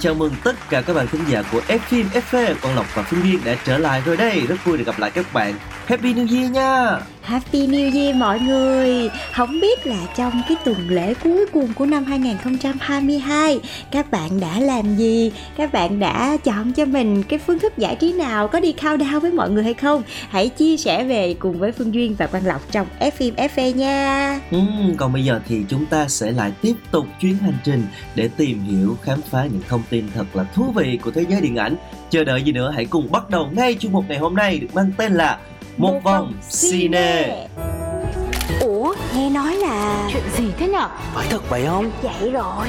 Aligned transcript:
Chào 0.00 0.14
mừng 0.14 0.32
tất 0.44 0.56
cả 0.70 0.82
các 0.82 0.94
bạn 0.94 1.06
khán 1.06 1.20
giả 1.28 1.42
của 1.52 1.60
F 1.68 1.78
phim 1.78 2.06
FV, 2.06 2.54
Quang 2.62 2.76
Lộc 2.76 2.94
và 2.94 3.02
Phương 3.02 3.20
Duyên 3.22 3.40
đã 3.44 3.56
trở 3.64 3.78
lại 3.78 4.02
rồi 4.06 4.16
đây. 4.16 4.40
Rất 4.48 4.64
vui 4.64 4.78
được 4.78 4.84
gặp 4.86 4.98
lại 4.98 5.10
các 5.10 5.32
bạn. 5.32 5.54
Happy 5.86 6.14
New 6.14 6.36
Year 6.38 6.50
nha. 6.50 6.98
Happy 7.26 7.66
New 7.66 7.94
Year 7.94 8.16
mọi 8.16 8.40
người 8.40 9.10
Không 9.32 9.60
biết 9.60 9.86
là 9.86 10.06
trong 10.16 10.42
cái 10.48 10.56
tuần 10.64 10.76
lễ 10.88 11.14
cuối 11.14 11.46
cùng 11.52 11.72
của 11.74 11.86
năm 11.86 12.04
2022 12.04 13.60
Các 13.90 14.10
bạn 14.10 14.40
đã 14.40 14.60
làm 14.60 14.96
gì? 14.96 15.32
Các 15.56 15.72
bạn 15.72 15.98
đã 15.98 16.36
chọn 16.44 16.72
cho 16.72 16.84
mình 16.84 17.22
cái 17.22 17.38
phương 17.38 17.58
thức 17.58 17.78
giải 17.78 17.96
trí 17.96 18.12
nào? 18.12 18.48
Có 18.48 18.60
đi 18.60 18.74
countdown 18.82 19.20
với 19.20 19.32
mọi 19.32 19.50
người 19.50 19.64
hay 19.64 19.74
không? 19.74 20.02
Hãy 20.28 20.48
chia 20.48 20.76
sẻ 20.76 21.04
về 21.04 21.34
cùng 21.38 21.58
với 21.58 21.72
Phương 21.72 21.94
Duyên 21.94 22.14
và 22.14 22.26
Quang 22.26 22.46
Lộc 22.46 22.72
trong 22.72 22.86
FM 23.00 23.34
FV 23.34 23.74
nha 23.74 24.40
Ừ, 24.50 24.58
còn 24.96 25.12
bây 25.12 25.24
giờ 25.24 25.40
thì 25.48 25.64
chúng 25.68 25.86
ta 25.86 26.08
sẽ 26.08 26.32
lại 26.32 26.52
tiếp 26.62 26.74
tục 26.90 27.06
chuyến 27.20 27.38
hành 27.38 27.58
trình 27.64 27.86
để 28.14 28.28
tìm 28.36 28.62
hiểu, 28.62 28.96
khám 29.02 29.20
phá 29.30 29.44
những 29.52 29.62
thông 29.68 29.82
tin 29.90 30.04
thật 30.14 30.36
là 30.36 30.44
thú 30.44 30.72
vị 30.74 30.98
của 31.02 31.10
thế 31.10 31.24
giới 31.28 31.40
điện 31.40 31.56
ảnh. 31.56 31.76
Chờ 32.10 32.24
đợi 32.24 32.42
gì 32.42 32.52
nữa, 32.52 32.72
hãy 32.74 32.84
cùng 32.84 33.12
bắt 33.12 33.30
đầu 33.30 33.50
ngay 33.52 33.76
chương 33.80 33.92
mục 33.92 34.04
ngày 34.08 34.18
hôm 34.18 34.34
nay 34.34 34.58
được 34.58 34.68
mang 34.74 34.92
tên 34.96 35.14
là 35.14 35.38
một, 35.76 36.00
vòng 36.04 36.32
cine. 36.50 37.48
Ủa, 38.60 38.94
nghe 39.16 39.30
nói 39.30 39.56
là 39.56 40.08
Chuyện 40.12 40.22
gì 40.36 40.52
thế 40.58 40.68
nhở? 40.68 40.88
Phải 41.14 41.26
thật 41.30 41.50
vậy 41.50 41.64
không? 41.66 41.90
vậy 42.02 42.30
rồi 42.30 42.66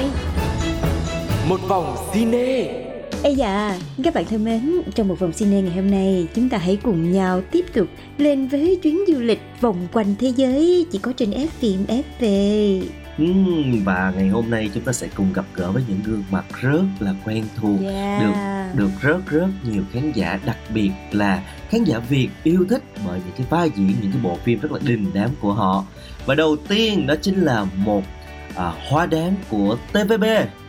Một 1.48 1.60
vòng 1.68 1.96
cine 2.14 2.84
Ây 3.22 3.34
da, 3.36 3.78
các 4.04 4.14
bạn 4.14 4.24
thân 4.24 4.44
mến, 4.44 4.82
trong 4.94 5.08
một 5.08 5.18
vòng 5.18 5.32
cine 5.32 5.62
ngày 5.62 5.74
hôm 5.74 5.90
nay, 5.90 6.26
chúng 6.34 6.48
ta 6.48 6.58
hãy 6.58 6.78
cùng 6.82 7.12
nhau 7.12 7.42
tiếp 7.52 7.64
tục 7.74 7.86
lên 8.18 8.48
với 8.48 8.78
chuyến 8.82 9.04
du 9.08 9.20
lịch 9.20 9.40
vòng 9.60 9.86
quanh 9.92 10.14
thế 10.18 10.32
giới 10.36 10.86
chỉ 10.92 10.98
có 10.98 11.12
trên 11.16 11.30
F 11.30 11.46
phim 11.60 11.84
FV. 11.86 12.82
Ừm, 13.18 13.84
và 13.84 14.12
ngày 14.16 14.28
hôm 14.28 14.50
nay 14.50 14.70
chúng 14.74 14.82
ta 14.82 14.92
sẽ 14.92 15.08
cùng 15.14 15.32
gặp 15.32 15.44
gỡ 15.54 15.72
với 15.72 15.82
những 15.88 16.02
gương 16.04 16.24
mặt 16.30 16.44
rất 16.60 16.82
là 17.00 17.14
quen 17.24 17.44
thuộc 17.56 17.80
Yeah. 17.82 18.22
được 18.22 18.32
được 18.74 18.90
rất 19.00 19.26
rất 19.26 19.46
nhiều 19.64 19.82
khán 19.92 20.12
giả 20.12 20.38
đặc 20.46 20.56
biệt 20.74 20.90
là 21.12 21.42
khán 21.68 21.84
giả 21.84 21.98
Việt 21.98 22.28
yêu 22.42 22.66
thích 22.70 22.82
bởi 23.06 23.20
những 23.24 23.34
cái 23.36 23.46
vai 23.50 23.70
diễn 23.76 23.94
những 24.02 24.12
cái 24.12 24.20
bộ 24.22 24.36
phim 24.44 24.60
rất 24.60 24.72
là 24.72 24.78
đình 24.82 25.06
đám 25.14 25.30
của 25.40 25.52
họ 25.52 25.84
và 26.26 26.34
đầu 26.34 26.56
tiên 26.68 27.06
đó 27.06 27.14
chính 27.22 27.40
là 27.40 27.64
một 27.76 28.02
à, 28.56 28.72
hóa 28.88 29.06
đám 29.06 29.34
của 29.50 29.76
TVB 29.92 30.24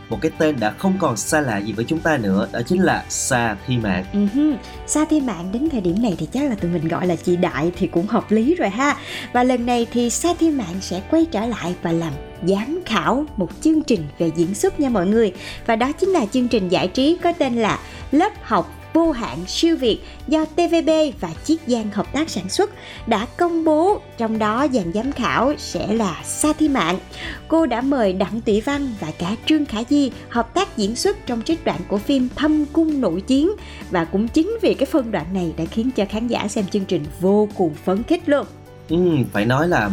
một 0.09 0.17
cái 0.21 0.31
tên 0.37 0.59
đã 0.59 0.71
không 0.71 0.93
còn 0.99 1.17
xa 1.17 1.41
lạ 1.41 1.57
gì 1.57 1.73
với 1.73 1.85
chúng 1.85 1.99
ta 1.99 2.17
nữa, 2.17 2.47
đó 2.51 2.59
chính 2.67 2.81
là 2.83 3.03
Sa 3.09 3.55
Thi 3.67 3.77
Mạn 3.77 4.05
Uh-huh. 4.13 4.51
Ừ 4.51 4.55
Sa 4.87 5.05
Thi 5.09 5.21
Mạn 5.21 5.51
đến 5.51 5.69
thời 5.69 5.81
điểm 5.81 6.01
này 6.01 6.15
thì 6.17 6.27
chắc 6.33 6.49
là 6.49 6.55
tụi 6.55 6.71
mình 6.71 6.87
gọi 6.87 7.07
là 7.07 7.15
chị 7.15 7.35
Đại 7.35 7.71
thì 7.77 7.87
cũng 7.87 8.07
hợp 8.07 8.31
lý 8.31 8.55
rồi 8.55 8.69
ha. 8.69 8.95
Và 9.33 9.43
lần 9.43 9.65
này 9.65 9.87
thì 9.91 10.09
Sa 10.09 10.29
Thi 10.39 10.49
Mạn 10.49 10.75
sẽ 10.81 11.01
quay 11.11 11.25
trở 11.25 11.45
lại 11.45 11.75
và 11.81 11.91
làm 11.91 12.13
giám 12.43 12.79
khảo 12.85 13.25
một 13.37 13.49
chương 13.61 13.81
trình 13.83 14.03
về 14.17 14.31
diễn 14.35 14.53
xuất 14.53 14.79
nha 14.79 14.89
mọi 14.89 15.07
người. 15.07 15.33
Và 15.65 15.75
đó 15.75 15.91
chính 15.91 16.09
là 16.09 16.25
chương 16.25 16.47
trình 16.47 16.69
giải 16.69 16.87
trí 16.87 17.17
có 17.23 17.33
tên 17.33 17.55
là 17.55 17.79
Lớp 18.11 18.31
học 18.41 18.75
vô 18.93 19.11
hạn 19.11 19.37
siêu 19.47 19.77
Việt 19.77 19.99
do 20.27 20.45
TVB 20.45 20.89
và 21.19 21.29
Chiết 21.43 21.59
Giang 21.67 21.91
hợp 21.91 22.13
tác 22.13 22.29
sản 22.29 22.49
xuất 22.49 22.69
đã 23.07 23.27
công 23.37 23.65
bố 23.65 24.01
trong 24.17 24.39
đó 24.39 24.67
dàn 24.73 24.93
giám 24.93 25.11
khảo 25.11 25.53
sẽ 25.57 25.93
là 25.93 26.21
Sa 26.23 26.53
Thi 26.53 26.69
Mạng. 26.69 26.99
Cô 27.47 27.65
đã 27.65 27.81
mời 27.81 28.13
Đặng 28.13 28.41
Tỷ 28.41 28.61
Văn 28.61 28.93
và 28.99 29.11
cả 29.19 29.35
Trương 29.45 29.65
Khả 29.65 29.79
Di 29.89 30.11
hợp 30.29 30.53
tác 30.53 30.77
diễn 30.77 30.95
xuất 30.95 31.25
trong 31.25 31.41
trích 31.41 31.65
đoạn 31.65 31.79
của 31.87 31.97
phim 31.97 32.29
Thâm 32.35 32.65
Cung 32.65 33.01
Nội 33.01 33.21
Chiến 33.21 33.51
và 33.91 34.05
cũng 34.05 34.27
chính 34.27 34.57
vì 34.61 34.73
cái 34.73 34.85
phân 34.85 35.11
đoạn 35.11 35.25
này 35.33 35.53
đã 35.57 35.65
khiến 35.65 35.91
cho 35.95 36.05
khán 36.09 36.27
giả 36.27 36.47
xem 36.47 36.65
chương 36.65 36.85
trình 36.85 37.05
vô 37.21 37.47
cùng 37.55 37.73
phấn 37.85 38.03
khích 38.03 38.29
luôn. 38.29 38.45
Ừ, 38.89 38.97
phải 39.33 39.45
nói 39.45 39.67
là 39.67 39.89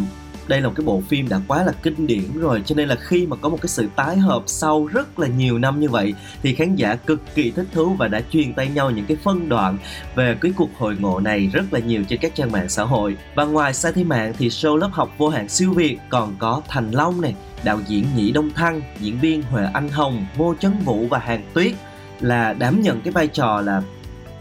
đây 0.49 0.61
là 0.61 0.69
một 0.69 0.75
cái 0.77 0.87
bộ 0.87 1.03
phim 1.09 1.29
đã 1.29 1.41
quá 1.49 1.65
là 1.65 1.73
kinh 1.83 2.07
điển 2.07 2.25
rồi, 2.34 2.62
cho 2.67 2.75
nên 2.75 2.89
là 2.89 2.95
khi 2.95 3.27
mà 3.27 3.37
có 3.37 3.49
một 3.49 3.59
cái 3.61 3.69
sự 3.69 3.89
tái 3.97 4.17
hợp 4.17 4.43
sau 4.47 4.87
rất 4.87 5.19
là 5.19 5.27
nhiều 5.27 5.59
năm 5.59 5.81
như 5.81 5.89
vậy, 5.89 6.15
thì 6.43 6.55
khán 6.55 6.77
giả 6.77 6.95
cực 6.95 7.21
kỳ 7.34 7.51
thích 7.51 7.67
thú 7.73 7.95
và 7.95 8.09
đã 8.09 8.21
truyền 8.31 8.55
tay 8.55 8.69
nhau 8.69 8.91
những 8.91 9.07
cái 9.07 9.17
phân 9.23 9.49
đoạn 9.49 9.79
về 10.15 10.37
cái 10.41 10.53
cuộc 10.57 10.71
hội 10.79 10.97
ngộ 11.01 11.21
này 11.21 11.51
rất 11.53 11.73
là 11.73 11.79
nhiều 11.79 12.05
trên 12.09 12.19
các 12.21 12.34
trang 12.34 12.53
mạng 12.53 12.69
xã 12.69 12.83
hội. 12.83 13.17
Và 13.34 13.45
ngoài 13.45 13.75
xa 13.75 13.93
Thi 13.93 14.05
Mạng 14.05 14.33
thì 14.39 14.49
show 14.49 14.77
lớp 14.77 14.91
học 14.93 15.11
vô 15.19 15.29
hạn 15.29 15.49
siêu 15.49 15.73
Việt 15.73 15.99
còn 16.09 16.37
có 16.39 16.63
Thành 16.69 16.91
Long 16.91 17.21
này 17.21 17.34
đạo 17.65 17.81
diễn 17.87 18.05
Nhĩ 18.17 18.31
Đông 18.31 18.51
Thăng, 18.51 18.81
diễn 19.01 19.19
viên 19.21 19.43
Huệ 19.43 19.67
Anh 19.73 19.89
Hồng, 19.89 20.27
Ngô 20.37 20.55
Chấn 20.61 20.73
Vũ 20.84 21.07
và 21.11 21.19
Hàn 21.19 21.43
Tuyết 21.55 21.73
là 22.21 22.53
đảm 22.53 22.83
nhận 22.83 23.01
cái 23.01 23.13
vai 23.13 23.27
trò 23.28 23.61
là 23.61 23.83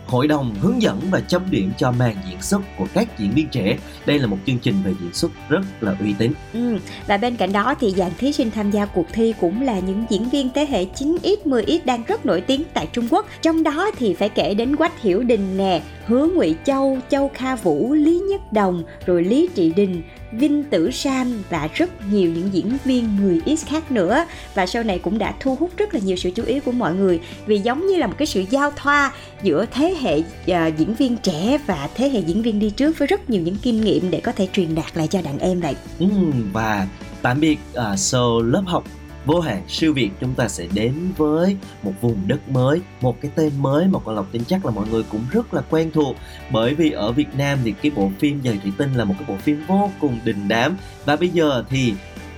hội 0.07 0.27
đồng 0.27 0.55
hướng 0.61 0.81
dẫn 0.81 0.99
và 1.11 1.19
chấm 1.19 1.41
điểm 1.49 1.71
cho 1.77 1.91
màn 1.91 2.15
diễn 2.29 2.41
xuất 2.41 2.61
của 2.77 2.87
các 2.93 3.19
diễn 3.19 3.31
viên 3.31 3.47
trẻ 3.47 3.77
đây 4.05 4.19
là 4.19 4.27
một 4.27 4.37
chương 4.45 4.59
trình 4.59 4.75
về 4.83 4.93
diễn 5.01 5.13
xuất 5.13 5.31
rất 5.49 5.61
là 5.81 5.95
uy 5.99 6.13
tín 6.17 6.31
Ừ. 6.53 6.77
Và 7.07 7.17
bên 7.17 7.35
cạnh 7.35 7.51
đó 7.51 7.75
thì 7.79 7.91
dàn 7.91 8.11
thí 8.17 8.31
sinh 8.33 8.51
tham 8.51 8.71
gia 8.71 8.85
cuộc 8.85 9.05
thi 9.13 9.33
cũng 9.41 9.61
là 9.61 9.79
những 9.79 10.05
diễn 10.09 10.29
viên 10.29 10.49
thế 10.55 10.65
hệ 10.69 10.85
9X, 10.85 11.35
10X 11.45 11.79
đang 11.85 12.03
rất 12.07 12.25
nổi 12.25 12.41
tiếng 12.41 12.63
tại 12.73 12.87
Trung 12.93 13.07
Quốc. 13.11 13.25
Trong 13.41 13.63
đó 13.63 13.91
thì 13.97 14.13
phải 14.13 14.29
kể 14.29 14.53
đến 14.53 14.75
Quách 14.75 15.01
Hiểu 15.01 15.23
Đình 15.23 15.57
nè, 15.57 15.81
Hứa 16.05 16.27
Ngụy 16.27 16.55
Châu, 16.65 16.97
Châu 17.09 17.31
Kha 17.33 17.55
Vũ, 17.55 17.93
Lý 17.93 18.21
Nhất 18.29 18.53
Đồng, 18.53 18.83
rồi 19.05 19.23
Lý 19.23 19.49
Trị 19.55 19.73
Đình, 19.75 20.01
Vinh 20.39 20.63
Tử 20.63 20.91
Sam 20.91 21.43
và 21.49 21.69
rất 21.73 21.89
nhiều 22.11 22.31
những 22.31 22.49
diễn 22.53 22.77
viên 22.85 23.09
10X 23.45 23.57
khác 23.67 23.91
nữa. 23.91 24.25
Và 24.55 24.65
sau 24.65 24.83
này 24.83 24.99
cũng 24.99 25.17
đã 25.17 25.33
thu 25.39 25.55
hút 25.55 25.71
rất 25.77 25.93
là 25.93 25.99
nhiều 26.03 26.17
sự 26.17 26.31
chú 26.35 26.43
ý 26.43 26.59
của 26.59 26.71
mọi 26.71 26.93
người 26.93 27.19
vì 27.45 27.59
giống 27.59 27.87
như 27.87 27.95
là 27.95 28.07
một 28.07 28.15
cái 28.17 28.25
sự 28.25 28.43
giao 28.49 28.71
thoa 28.75 29.11
giữa 29.43 29.65
thế 29.71 29.95
hệ 30.01 30.19
uh, 30.19 30.77
diễn 30.77 30.95
viên 30.95 31.17
trẻ 31.17 31.57
và 31.65 31.89
thế 31.95 32.09
hệ 32.09 32.19
diễn 32.19 32.41
viên 32.41 32.59
đi 32.59 32.69
trước 32.69 32.97
với 32.97 33.07
rất 33.07 33.29
nhiều 33.29 33.41
những 33.41 33.57
kinh 33.61 33.81
nghiệm 33.81 34.11
để 34.11 34.19
có 34.19 34.31
thể 34.31 34.47
truyền 34.53 34.75
đạt 34.75 34.97
lại 34.97 35.07
cho 35.07 35.21
đàn 35.21 35.39
em 35.39 35.61
vậy. 35.61 35.75
Ừ, 35.99 36.07
và 36.53 36.87
tạm 37.21 37.39
biệt 37.39 37.59
uh, 37.71 37.77
show 37.77 38.41
lớp 38.41 38.63
học 38.65 38.83
vô 39.25 39.39
hạn 39.39 39.63
siêu 39.67 39.93
việt, 39.93 40.09
chúng 40.21 40.33
ta 40.33 40.47
sẽ 40.47 40.67
đến 40.73 40.93
với 41.17 41.57
một 41.83 41.93
vùng 42.01 42.27
đất 42.27 42.49
mới, 42.49 42.81
một 43.01 43.21
cái 43.21 43.31
tên 43.35 43.51
mới 43.57 43.87
mà 43.87 43.99
con 44.05 44.15
lộc 44.15 44.31
tin 44.31 44.43
chắc 44.47 44.65
là 44.65 44.71
mọi 44.71 44.87
người 44.87 45.03
cũng 45.03 45.21
rất 45.31 45.53
là 45.53 45.61
quen 45.69 45.91
thuộc. 45.93 46.15
Bởi 46.51 46.73
vì 46.73 46.91
ở 46.91 47.11
việt 47.11 47.35
nam 47.37 47.59
thì 47.63 47.73
cái 47.81 47.91
bộ 47.95 48.11
phim 48.19 48.41
giày 48.43 48.59
thủy 48.63 48.71
tinh 48.77 48.93
là 48.93 49.05
một 49.05 49.15
cái 49.19 49.27
bộ 49.27 49.35
phim 49.37 49.63
vô 49.67 49.91
cùng 49.99 50.19
đình 50.23 50.47
đám. 50.47 50.77
Và 51.05 51.15
bây 51.15 51.29
giờ 51.29 51.63
thì 51.69 51.93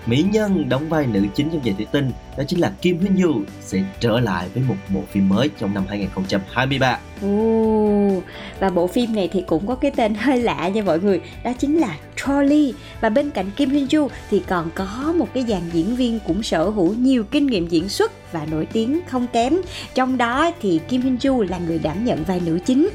mỹ 0.08 0.26
nhân 0.32 0.70
đóng 0.70 0.90
vai 0.90 1.08
nữ 1.08 1.26
chính 1.36 1.50
trong 1.50 1.62
giày 1.66 1.74
thủy 1.74 1.88
tinh 1.92 2.12
đó 2.38 2.44
chính 2.48 2.60
là 2.60 2.72
kim 2.82 3.00
huyên 3.00 3.18
du 3.18 3.42
sẽ 3.62 3.80
trở 4.00 4.20
lại 4.20 4.48
với 4.54 4.64
một 4.68 4.76
bộ 4.90 5.02
phim 5.12 5.30
mới 5.30 5.50
trong 5.60 5.74
năm 5.74 5.84
2023 5.90 7.00
Ồ, 7.22 8.22
và 8.60 8.70
bộ 8.70 8.88
phim 8.88 9.16
này 9.16 9.30
thì 9.34 9.44
cũng 9.48 9.68
có 9.68 9.76
cái 9.76 9.92
tên 9.92 10.16
hơi 10.16 10.42
lạ 10.42 10.68
nha 10.68 10.82
mọi 10.84 11.00
người 11.00 11.22
Đó 11.44 11.52
chính 11.60 11.78
là 11.78 11.96
Trolley. 12.18 12.74
Và 13.02 13.10
bên 13.10 13.30
cạnh 13.30 13.52
Kim 13.56 13.70
Hyun 13.70 13.86
Joo 13.86 14.08
thì 14.30 14.42
còn 14.48 14.70
có 14.76 15.14
một 15.18 15.28
cái 15.34 15.46
dàn 15.48 15.62
diễn 15.74 15.96
viên 15.96 16.20
cũng 16.28 16.44
sở 16.44 16.70
hữu 16.70 16.94
nhiều 16.94 17.24
kinh 17.24 17.48
nghiệm 17.48 17.68
diễn 17.68 17.90
xuất 17.90 18.32
và 18.32 18.46
nổi 18.52 18.68
tiếng 18.74 19.00
không 19.08 19.28
kém. 19.34 19.58
Trong 19.94 20.18
đó 20.18 20.52
thì 20.62 20.80
Kim 20.90 21.02
Hyun 21.02 21.18
Joo 21.18 21.50
là 21.50 21.58
người 21.58 21.80
đảm 21.80 22.06
nhận 22.06 22.24
vai 22.24 22.42
nữ 22.46 22.60
chính. 22.66 22.90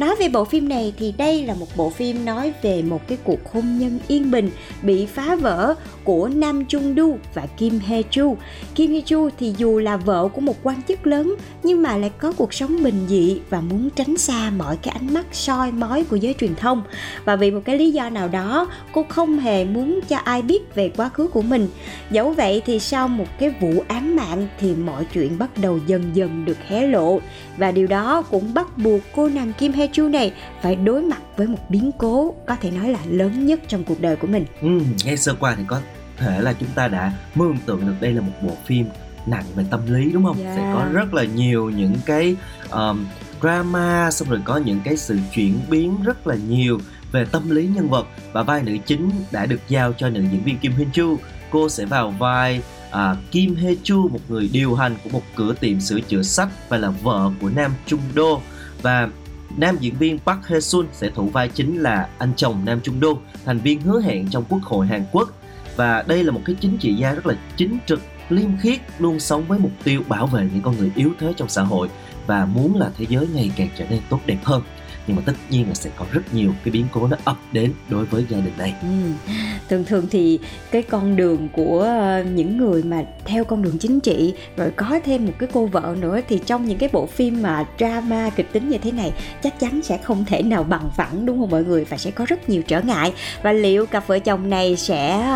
Nói 0.00 0.16
về 0.16 0.28
bộ 0.28 0.44
phim 0.44 0.68
này 0.68 0.94
thì 0.98 1.14
đây 1.18 1.46
là 1.46 1.54
một 1.54 1.66
bộ 1.76 1.90
phim 1.90 2.24
nói 2.24 2.52
về 2.62 2.82
một 2.82 3.08
cái 3.08 3.18
cuộc 3.24 3.52
hôn 3.52 3.78
nhân 3.78 3.98
yên 4.08 4.30
bình 4.30 4.50
bị 4.82 5.06
phá 5.06 5.36
vỡ 5.36 5.74
của 6.04 6.28
Nam 6.28 6.64
Trung 6.64 6.94
Du 6.96 7.16
và 7.34 7.46
Kim 7.56 7.78
Hye 7.78 8.02
Chu. 8.02 8.36
Kim 8.74 8.90
Hye 8.90 9.00
Chu 9.00 9.28
thì 9.38 9.54
dù 9.58 9.78
là 9.78 9.96
vợ 9.96 10.28
của 10.28 10.40
một 10.40 10.56
quan 10.62 10.82
chức 10.88 11.06
lớn 11.06 11.34
nhưng 11.62 11.82
mà 11.82 11.96
lại 11.96 12.10
có 12.18 12.32
cuộc 12.32 12.54
sống 12.54 12.82
bình 12.82 13.06
dị 13.08 13.40
và 13.50 13.60
muốn 13.60 13.90
tránh 13.90 14.16
xa 14.16 14.50
mọi 14.50 14.76
cái 14.76 14.94
ánh 15.00 15.14
mắt 15.14 15.26
soi 15.32 15.72
mói 15.72 16.04
của 16.04 16.16
giới 16.16 16.34
truyền 16.40 16.54
thông. 16.54 16.82
Và 17.24 17.36
vì 17.36 17.50
một 17.50 17.60
cái 17.64 17.78
lý 17.78 17.90
do 17.90 18.10
nào 18.10 18.28
đó, 18.28 18.68
cô 18.92 19.04
không 19.08 19.38
hề 19.38 19.64
muốn 19.64 20.00
cho 20.08 20.16
ai 20.16 20.42
biết 20.42 20.74
về 20.74 20.90
quá 20.96 21.08
khứ 21.08 21.26
của 21.26 21.42
mình. 21.42 21.68
Dẫu 22.10 22.32
vậy 22.32 22.62
thì 22.66 22.78
sau 22.78 23.08
một 23.08 23.26
cái 23.38 23.54
vụ 23.60 23.84
án 23.88 24.16
mạng 24.16 24.48
thì 24.60 24.74
mọi 24.74 25.04
chuyện 25.04 25.38
bắt 25.38 25.50
đầu 25.62 25.78
dần 25.86 26.10
dần 26.14 26.44
được 26.44 26.58
hé 26.68 26.86
lộ 26.86 27.20
và 27.56 27.72
điều 27.72 27.86
đó 27.86 28.22
cũng 28.22 28.54
bắt 28.54 28.78
buộc 28.78 29.00
cô 29.14 29.28
nàng 29.28 29.52
Kim 29.52 29.72
Hye 29.72 29.89
Chu 29.92 30.08
này 30.08 30.32
phải 30.62 30.76
đối 30.76 31.02
mặt 31.02 31.22
với 31.36 31.46
một 31.46 31.58
biến 31.68 31.90
cố 31.98 32.34
có 32.46 32.56
thể 32.60 32.70
nói 32.70 32.88
là 32.88 32.98
lớn 33.08 33.46
nhất 33.46 33.60
trong 33.68 33.84
cuộc 33.84 34.00
đời 34.00 34.16
của 34.16 34.26
mình. 34.26 34.44
Ừm, 34.62 34.84
nghe 35.04 35.16
sơ 35.16 35.34
qua 35.40 35.54
thì 35.54 35.62
có 35.66 35.80
thể 36.16 36.40
là 36.40 36.52
chúng 36.52 36.68
ta 36.74 36.88
đã 36.88 37.12
mường 37.34 37.56
tượng 37.66 37.86
được 37.86 37.94
đây 38.00 38.12
là 38.12 38.20
một 38.20 38.32
bộ 38.42 38.56
phim 38.66 38.86
nặng 39.26 39.44
về 39.54 39.64
tâm 39.70 39.80
lý 39.86 40.12
đúng 40.12 40.24
không? 40.24 40.38
Yeah. 40.42 40.56
Sẽ 40.56 40.70
có 40.74 40.86
rất 40.92 41.14
là 41.14 41.24
nhiều 41.24 41.70
những 41.70 41.94
cái 42.06 42.36
um, 42.70 43.06
drama 43.40 44.10
xong 44.10 44.28
rồi 44.28 44.40
có 44.44 44.56
những 44.56 44.80
cái 44.84 44.96
sự 44.96 45.18
chuyển 45.34 45.58
biến 45.70 45.96
rất 46.04 46.26
là 46.26 46.34
nhiều 46.48 46.80
về 47.12 47.24
tâm 47.24 47.50
lý 47.50 47.66
nhân 47.66 47.88
vật 47.88 48.06
và 48.32 48.42
vai 48.42 48.62
nữ 48.62 48.76
chính 48.86 49.10
đã 49.30 49.46
được 49.46 49.60
giao 49.68 49.92
cho 49.92 50.08
nữ 50.08 50.20
diễn 50.20 50.44
viên 50.44 50.58
Kim 50.58 50.72
Hyun 50.72 50.90
Chu 50.92 51.18
cô 51.50 51.68
sẽ 51.68 51.84
vào 51.84 52.10
vai 52.10 52.62
à, 52.90 53.16
Kim 53.30 53.54
Hye 53.54 53.74
Chu 53.82 54.08
một 54.08 54.20
người 54.28 54.50
điều 54.52 54.74
hành 54.74 54.96
của 55.04 55.10
một 55.10 55.22
cửa 55.36 55.54
tiệm 55.60 55.80
sửa 55.80 56.00
chữa 56.00 56.22
sách 56.22 56.48
và 56.68 56.76
là 56.76 56.90
vợ 56.90 57.30
của 57.40 57.48
Nam 57.48 57.72
Trung 57.86 58.00
Đô 58.14 58.40
và 58.82 59.08
nam 59.56 59.76
diễn 59.80 59.94
viên 59.98 60.18
Park 60.18 60.46
Hae 60.46 60.60
Sun 60.60 60.86
sẽ 60.92 61.10
thủ 61.10 61.28
vai 61.28 61.48
chính 61.48 61.76
là 61.76 62.08
anh 62.18 62.32
chồng 62.36 62.64
Nam 62.64 62.80
Trung 62.80 63.00
Đô 63.00 63.18
thành 63.44 63.58
viên 63.58 63.80
hứa 63.80 64.00
hẹn 64.00 64.28
trong 64.30 64.44
Quốc 64.48 64.62
hội 64.62 64.86
Hàn 64.86 65.04
Quốc. 65.12 65.28
Và 65.76 66.04
đây 66.08 66.24
là 66.24 66.32
một 66.32 66.40
cái 66.44 66.56
chính 66.60 66.78
trị 66.78 66.94
gia 66.94 67.12
rất 67.12 67.26
là 67.26 67.34
chính 67.56 67.78
trực, 67.86 68.00
liêm 68.28 68.56
khiết, 68.60 68.80
luôn 68.98 69.20
sống 69.20 69.44
với 69.48 69.58
mục 69.58 69.72
tiêu 69.84 70.02
bảo 70.08 70.26
vệ 70.26 70.48
những 70.52 70.62
con 70.62 70.76
người 70.76 70.90
yếu 70.96 71.12
thế 71.18 71.32
trong 71.36 71.48
xã 71.48 71.62
hội 71.62 71.88
và 72.26 72.46
muốn 72.46 72.76
là 72.76 72.90
thế 72.98 73.06
giới 73.08 73.28
ngày 73.34 73.50
càng 73.56 73.68
trở 73.78 73.84
nên 73.90 74.00
tốt 74.08 74.20
đẹp 74.26 74.38
hơn 74.44 74.62
nhưng 75.10 75.16
mà 75.16 75.22
tất 75.26 75.32
nhiên 75.50 75.68
là 75.68 75.74
sẽ 75.74 75.90
có 75.96 76.06
rất 76.12 76.34
nhiều 76.34 76.52
cái 76.64 76.72
biến 76.72 76.86
cố 76.92 77.06
nó 77.06 77.16
ập 77.24 77.36
đến 77.52 77.72
đối 77.88 78.04
với 78.04 78.24
gia 78.28 78.36
đình 78.36 78.52
này 78.58 78.74
Ừ. 78.82 78.88
Thường 79.68 79.84
thường 79.84 80.06
thì 80.10 80.38
cái 80.70 80.82
con 80.82 81.16
đường 81.16 81.48
của 81.52 81.80
ờ, 81.80 82.24
những 82.24 82.56
người 82.56 82.82
mà 82.82 83.04
theo 83.24 83.44
con 83.44 83.62
đường 83.62 83.78
chính 83.78 84.00
trị 84.00 84.34
rồi 84.56 84.70
có 84.76 85.00
thêm 85.04 85.26
một 85.26 85.32
cái 85.38 85.48
cô 85.52 85.66
vợ 85.66 85.96
nữa 86.00 86.20
thì 86.28 86.40
trong 86.46 86.64
những 86.64 86.78
cái 86.78 86.88
bộ 86.92 87.06
phim 87.06 87.42
mà 87.42 87.64
drama 87.78 88.30
kịch 88.30 88.52
tính 88.52 88.68
như 88.68 88.78
thế 88.78 88.92
này 88.92 89.12
chắc 89.42 89.60
chắn 89.60 89.82
sẽ 89.82 89.98
không 89.98 90.24
thể 90.24 90.42
nào 90.42 90.62
bằng 90.62 90.90
phẳng 90.96 91.26
đúng 91.26 91.38
không 91.38 91.50
mọi 91.50 91.64
người 91.64 91.84
và 91.84 91.96
sẽ 91.96 92.10
có 92.10 92.24
rất 92.28 92.48
nhiều 92.48 92.62
trở 92.62 92.80
ngại 92.80 93.12
và 93.42 93.52
liệu 93.52 93.86
cặp 93.86 94.06
vợ 94.06 94.18
chồng 94.18 94.50
này 94.50 94.76
sẽ 94.76 95.26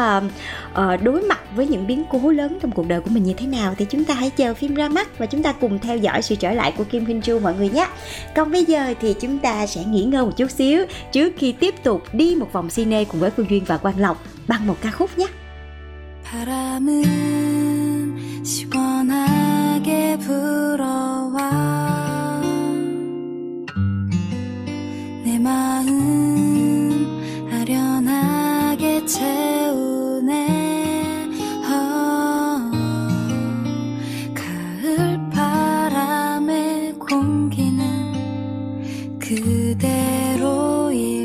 uh, 0.72 1.02
đối 1.02 1.22
mặt 1.22 1.40
với 1.56 1.66
những 1.66 1.86
biến 1.86 2.04
cố 2.10 2.30
lớn 2.30 2.58
trong 2.62 2.70
cuộc 2.70 2.88
đời 2.88 3.00
của 3.00 3.10
mình 3.10 3.24
như 3.24 3.34
thế 3.34 3.46
nào 3.46 3.74
thì 3.78 3.84
chúng 3.84 4.04
ta 4.04 4.14
hãy 4.14 4.30
chờ 4.30 4.54
phim 4.54 4.74
ra 4.74 4.88
mắt 4.88 5.18
và 5.18 5.26
chúng 5.26 5.42
ta 5.42 5.52
cùng 5.52 5.78
theo 5.78 5.96
dõi 5.96 6.22
sự 6.22 6.34
trở 6.34 6.52
lại 6.52 6.72
của 6.76 6.84
Kim 6.84 7.06
Hin 7.06 7.20
Chu 7.20 7.38
mọi 7.38 7.54
người 7.54 7.68
nhé. 7.68 7.86
Còn 8.34 8.52
bây 8.52 8.64
giờ 8.64 8.94
thì 9.00 9.14
chúng 9.20 9.38
ta 9.38 9.63
sẽ 9.67 9.83
nghỉ 9.85 10.03
ngơi 10.03 10.25
một 10.25 10.37
chút 10.37 10.51
xíu 10.51 10.85
trước 11.11 11.33
khi 11.37 11.51
tiếp 11.51 11.75
tục 11.83 12.03
đi 12.13 12.35
một 12.35 12.53
vòng 12.53 12.69
cine 12.69 13.03
cùng 13.03 13.21
với 13.21 13.31
Phương 13.31 13.49
Duyên 13.49 13.63
và 13.63 13.77
Quang 13.77 13.99
Lộc 13.99 14.23
bằng 14.47 14.67
một 14.67 14.75
ca 14.81 14.91
khúc 14.91 15.17
nhé. 15.17 15.27
바람은 16.31 17.03
시원하게 18.43 20.17
불어와 20.19 21.39
내 25.25 25.39
마음 25.39 25.89
아련하게 27.51 29.05
채우네 29.05 30.62
그대로일 39.24 41.23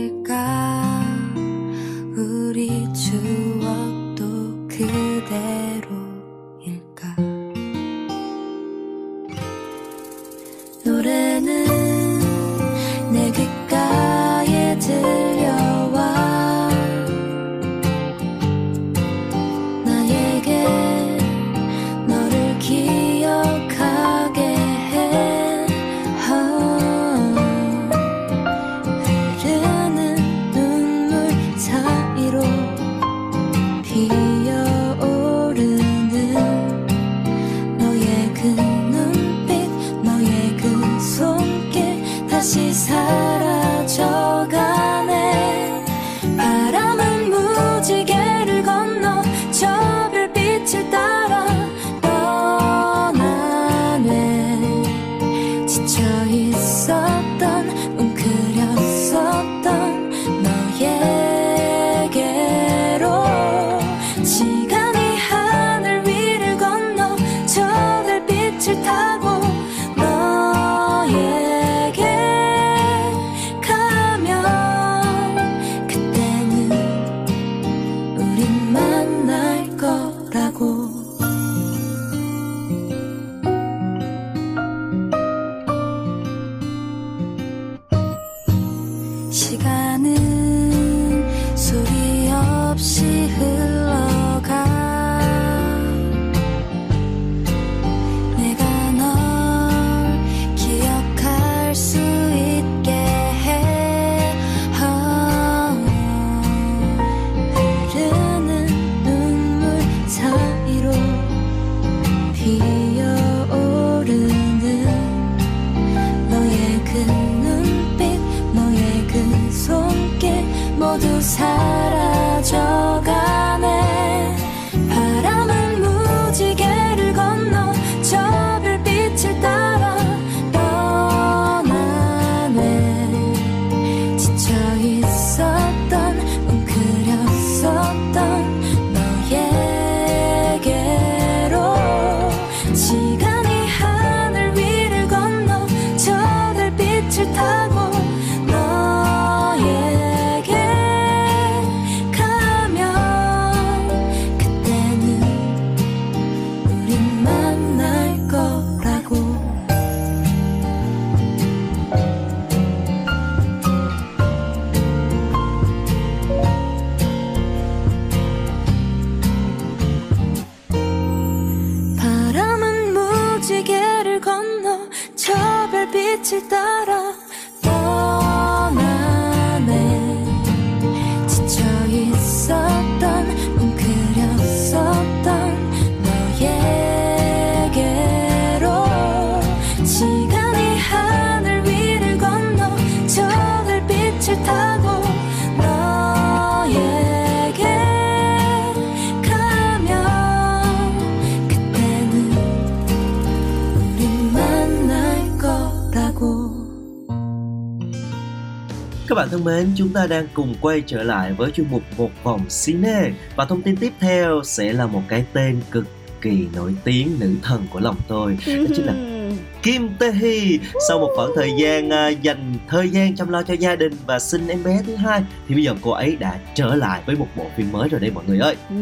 bạn 209.31 209.44
thân 209.44 209.45
mến, 209.45 209.71
chúng 209.76 209.94
ta 209.94 210.07
đang 210.07 210.28
cùng 210.33 210.56
quay 210.62 210.83
trở 210.86 211.04
lại 211.04 211.33
với 211.33 211.52
chuyên 211.52 211.68
mục 211.71 211.83
Một 211.98 212.12
vòng 212.24 212.45
cine. 212.66 213.12
Và 213.36 213.45
thông 213.45 213.62
tin 213.62 213.76
tiếp 213.76 213.94
theo 214.00 214.42
sẽ 214.44 214.74
là 214.74 214.88
một 214.88 215.02
cái 215.07 215.26
tên 215.33 215.62
cực 215.71 215.86
kỳ 216.21 216.48
nổi 216.56 216.76
tiếng 216.83 217.16
nữ 217.19 217.36
thần 217.42 217.68
của 217.69 217.80
lòng 217.80 217.98
tôi 218.07 218.38
đó 218.48 218.54
chính 218.76 218.86
là 218.86 218.94
Kim 219.63 219.89
Tae 219.99 220.11
Hee. 220.11 220.57
Sau 220.87 220.99
một 220.99 221.09
khoảng 221.16 221.31
thời 221.35 221.51
gian 221.57 221.89
à, 221.89 222.07
dành 222.07 222.54
thời 222.68 222.89
gian 222.89 223.16
chăm 223.16 223.30
lo 223.30 223.44
cho 223.44 223.54
gia 223.54 223.75
đình 223.75 223.94
và 224.06 224.19
sinh 224.19 224.47
em 224.47 224.63
bé 224.63 224.81
thứ 224.85 224.95
hai 224.95 225.23
thì 225.47 225.56
bây 225.56 225.63
giờ 225.63 225.75
cô 225.81 225.92
ấy 225.92 226.16
đã 226.16 226.39
trở 226.56 226.75
lại 226.75 227.01
với 227.06 227.16
một 227.16 227.28
bộ 227.35 227.45
phim 227.57 227.71
mới 227.71 227.89
rồi 227.89 227.99
đây 227.99 228.11
mọi 228.11 228.23
người 228.28 228.39
ơi. 228.39 228.56
Ừ, 228.69 228.75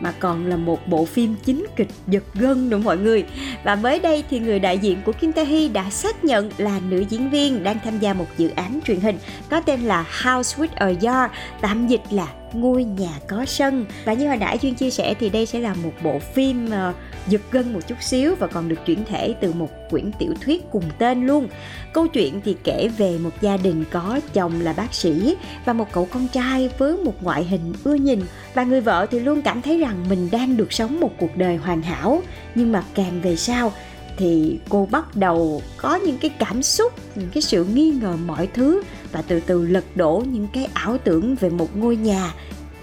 mà 0.00 0.12
còn 0.18 0.46
là 0.46 0.56
một 0.56 0.88
bộ 0.88 1.04
phim 1.04 1.34
chính 1.44 1.66
kịch 1.76 1.88
giật 2.06 2.22
gân 2.34 2.70
nữa 2.70 2.78
mọi 2.78 2.98
người. 2.98 3.24
Và 3.64 3.74
mới 3.74 4.00
đây 4.00 4.24
thì 4.30 4.38
người 4.38 4.58
đại 4.58 4.78
diện 4.78 4.98
của 5.04 5.12
Kim 5.12 5.32
Tae 5.32 5.44
Hee 5.44 5.68
đã 5.68 5.90
xác 5.90 6.24
nhận 6.24 6.50
là 6.58 6.80
nữ 6.88 7.04
diễn 7.08 7.30
viên 7.30 7.62
đang 7.62 7.78
tham 7.84 7.98
gia 7.98 8.14
một 8.14 8.26
dự 8.38 8.50
án 8.54 8.80
truyền 8.86 9.00
hình 9.00 9.18
có 9.50 9.60
tên 9.60 9.80
là 9.80 10.04
House 10.24 10.62
with 10.62 10.68
a 10.74 10.86
Yard 10.86 11.34
tạm 11.60 11.86
dịch 11.86 12.02
là 12.10 12.28
ngôi 12.52 12.84
nhà 12.84 13.10
có 13.28 13.44
sân. 13.44 13.86
Và 14.04 14.12
như 14.12 14.28
hồi 14.28 14.36
nãy 14.36 14.58
chuyên 14.58 14.74
chia 14.74 14.90
sẻ 14.90 15.14
thì 15.20 15.30
đây 15.30 15.46
sẽ 15.46 15.60
là 15.60 15.74
một 15.74 15.92
bộ 16.02 16.18
phim 16.18 16.70
ờ, 16.70 16.92
giật 17.28 17.40
gân 17.50 17.72
một 17.72 17.80
chút 17.88 18.02
xíu 18.02 18.34
và 18.34 18.46
còn 18.46 18.68
được 18.68 18.86
chuyển 18.86 19.04
thể 19.04 19.34
từ 19.40 19.52
một 19.52 19.68
quyển 19.90 20.10
tiểu 20.18 20.34
thuyết 20.40 20.64
cùng 20.70 20.84
tên 20.98 21.26
luôn. 21.26 21.48
Câu 21.92 22.06
chuyện 22.06 22.40
thì 22.44 22.56
kể 22.64 22.88
về 22.98 23.18
một 23.18 23.30
gia 23.40 23.56
đình 23.56 23.84
có 23.90 24.20
chồng 24.32 24.60
là 24.60 24.72
bác 24.72 24.94
sĩ 24.94 25.36
và 25.64 25.72
một 25.72 25.92
cậu 25.92 26.08
con 26.12 26.28
trai 26.28 26.70
với 26.78 26.96
một 26.96 27.22
ngoại 27.22 27.44
hình 27.44 27.72
ưa 27.84 27.94
nhìn. 27.94 28.20
Và 28.54 28.64
người 28.64 28.80
vợ 28.80 29.06
thì 29.10 29.20
luôn 29.20 29.42
cảm 29.42 29.62
thấy 29.62 29.78
rằng 29.78 30.04
mình 30.08 30.28
đang 30.30 30.56
được 30.56 30.72
sống 30.72 31.00
một 31.00 31.10
cuộc 31.18 31.36
đời 31.36 31.56
hoàn 31.56 31.82
hảo. 31.82 32.22
Nhưng 32.54 32.72
mà 32.72 32.82
càng 32.94 33.20
về 33.20 33.36
sau 33.36 33.72
thì 34.18 34.58
cô 34.68 34.88
bắt 34.90 35.16
đầu 35.16 35.62
có 35.76 35.96
những 35.96 36.18
cái 36.18 36.30
cảm 36.38 36.62
xúc 36.62 36.92
những 37.14 37.28
cái 37.34 37.42
sự 37.42 37.64
nghi 37.64 37.90
ngờ 37.90 38.16
mọi 38.26 38.46
thứ 38.46 38.82
và 39.12 39.22
từ 39.22 39.40
từ 39.40 39.66
lật 39.66 39.84
đổ 39.94 40.24
những 40.32 40.48
cái 40.52 40.68
ảo 40.74 40.98
tưởng 41.04 41.34
về 41.34 41.50
một 41.50 41.76
ngôi 41.76 41.96
nhà. 41.96 42.34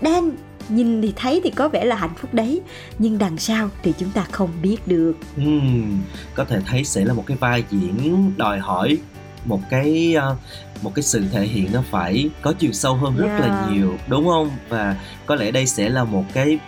Đang 0.02 0.32
nhìn 0.70 1.02
thì 1.02 1.14
thấy 1.16 1.42
thì 1.44 1.50
có 1.50 1.70
vẻ 1.70 1.86
là 1.86 1.96
hạnh 1.96 2.14
phúc 2.18 2.34
đấy 2.34 2.62
nhưng 3.00 3.18
đằng 3.18 3.38
sau 3.38 3.70
thì 3.84 3.94
chúng 3.98 4.10
ta 4.10 4.26
không 4.32 4.50
biết 4.62 4.88
được. 4.88 5.14
Ừm, 5.38 6.02
có 6.36 6.46
thể 6.46 6.60
thấy 6.66 6.84
sẽ 6.84 7.06
là 7.06 7.14
một 7.14 7.24
cái 7.26 7.38
vai 7.38 7.64
diễn 7.72 8.32
đòi 8.38 8.60
hỏi 8.60 8.98
một 9.46 9.60
cái 9.70 10.14
ờ, 10.14 10.36
một 10.82 10.96
cái 10.96 11.04
sự 11.04 11.24
thể 11.32 11.48
hiện 11.48 11.70
nó 11.74 11.84
phải 11.92 12.30
có 12.42 12.54
chiều 12.54 12.72
sâu 12.72 12.96
hơn 12.96 13.16
rất 13.18 13.28
là 13.28 13.46
Yeah. 13.46 13.72
nhiều 13.72 13.94
đúng 14.08 14.28
không? 14.28 14.52
Và 14.70 14.96
có 15.26 15.36
lẽ 15.36 15.52
đây 15.52 15.68
sẽ 15.68 15.90
là 15.90 16.04
một 16.04 16.24
cái 16.34 16.60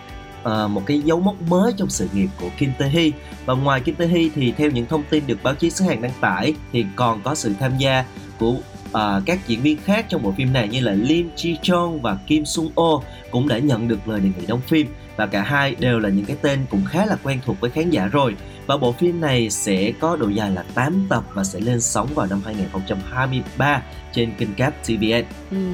ờ, 0.42 0.68
một 0.68 0.82
cái 0.86 1.00
dấu 1.00 1.20
mốc 1.20 1.42
mới 1.42 1.72
trong 1.76 1.90
sự 1.90 2.08
nghiệp 2.12 2.28
của 2.40 2.48
Kim 2.58 2.70
Tae 2.78 2.88
Hee. 2.88 3.10
Và 3.46 3.54
ngoài 3.54 3.80
Kim 3.80 3.94
Tae 3.94 4.08
Hee 4.08 4.28
thì 4.34 4.52
theo 4.52 4.70
những 4.70 4.86
thông 4.86 5.02
tin 5.10 5.26
được 5.26 5.42
báo 5.42 5.54
chí 5.54 5.70
xứ 5.70 5.84
Hàn 5.84 6.02
đăng 6.02 6.12
tải 6.20 6.54
thì 6.72 6.86
còn 6.96 7.20
có 7.22 7.34
sự 7.34 7.54
tham 7.60 7.78
gia 7.78 8.04
của 8.38 8.54
à, 8.92 9.20
các 9.26 9.38
diễn 9.46 9.60
viên 9.62 9.78
khác 9.84 10.06
trong 10.08 10.22
bộ 10.22 10.32
phim 10.36 10.52
này 10.52 10.68
như 10.68 10.80
là 10.80 10.92
Lim 10.92 11.30
Ji 11.36 11.56
Chong 11.62 12.02
và 12.02 12.18
Kim 12.26 12.44
Sung 12.44 12.70
Oh 12.80 13.04
cũng 13.30 13.48
đã 13.48 13.58
nhận 13.58 13.88
được 13.88 14.08
lời 14.08 14.20
đề 14.20 14.28
nghị 14.38 14.46
đóng 14.46 14.60
phim 14.60 14.86
và 15.16 15.26
cả 15.26 15.42
hai 15.42 15.74
đều 15.74 15.98
là 15.98 16.08
những 16.08 16.24
cái 16.24 16.36
tên 16.42 16.58
cũng 16.70 16.84
khá 16.84 17.06
là 17.06 17.16
quen 17.22 17.38
thuộc 17.44 17.60
với 17.60 17.70
khán 17.70 17.90
giả 17.90 18.06
rồi 18.06 18.36
và 18.66 18.76
bộ 18.76 18.92
phim 18.92 19.20
này 19.20 19.50
sẽ 19.50 19.92
có 20.00 20.16
độ 20.16 20.28
dài 20.28 20.50
là 20.50 20.64
8 20.74 21.06
tập 21.08 21.24
và 21.34 21.44
sẽ 21.44 21.60
lên 21.60 21.80
sóng 21.80 22.08
vào 22.14 22.26
năm 22.26 22.40
2023 22.44 23.82
trên 24.12 24.32
kênh 24.38 24.54
cáp 24.54 24.74
TVN. 24.84 25.24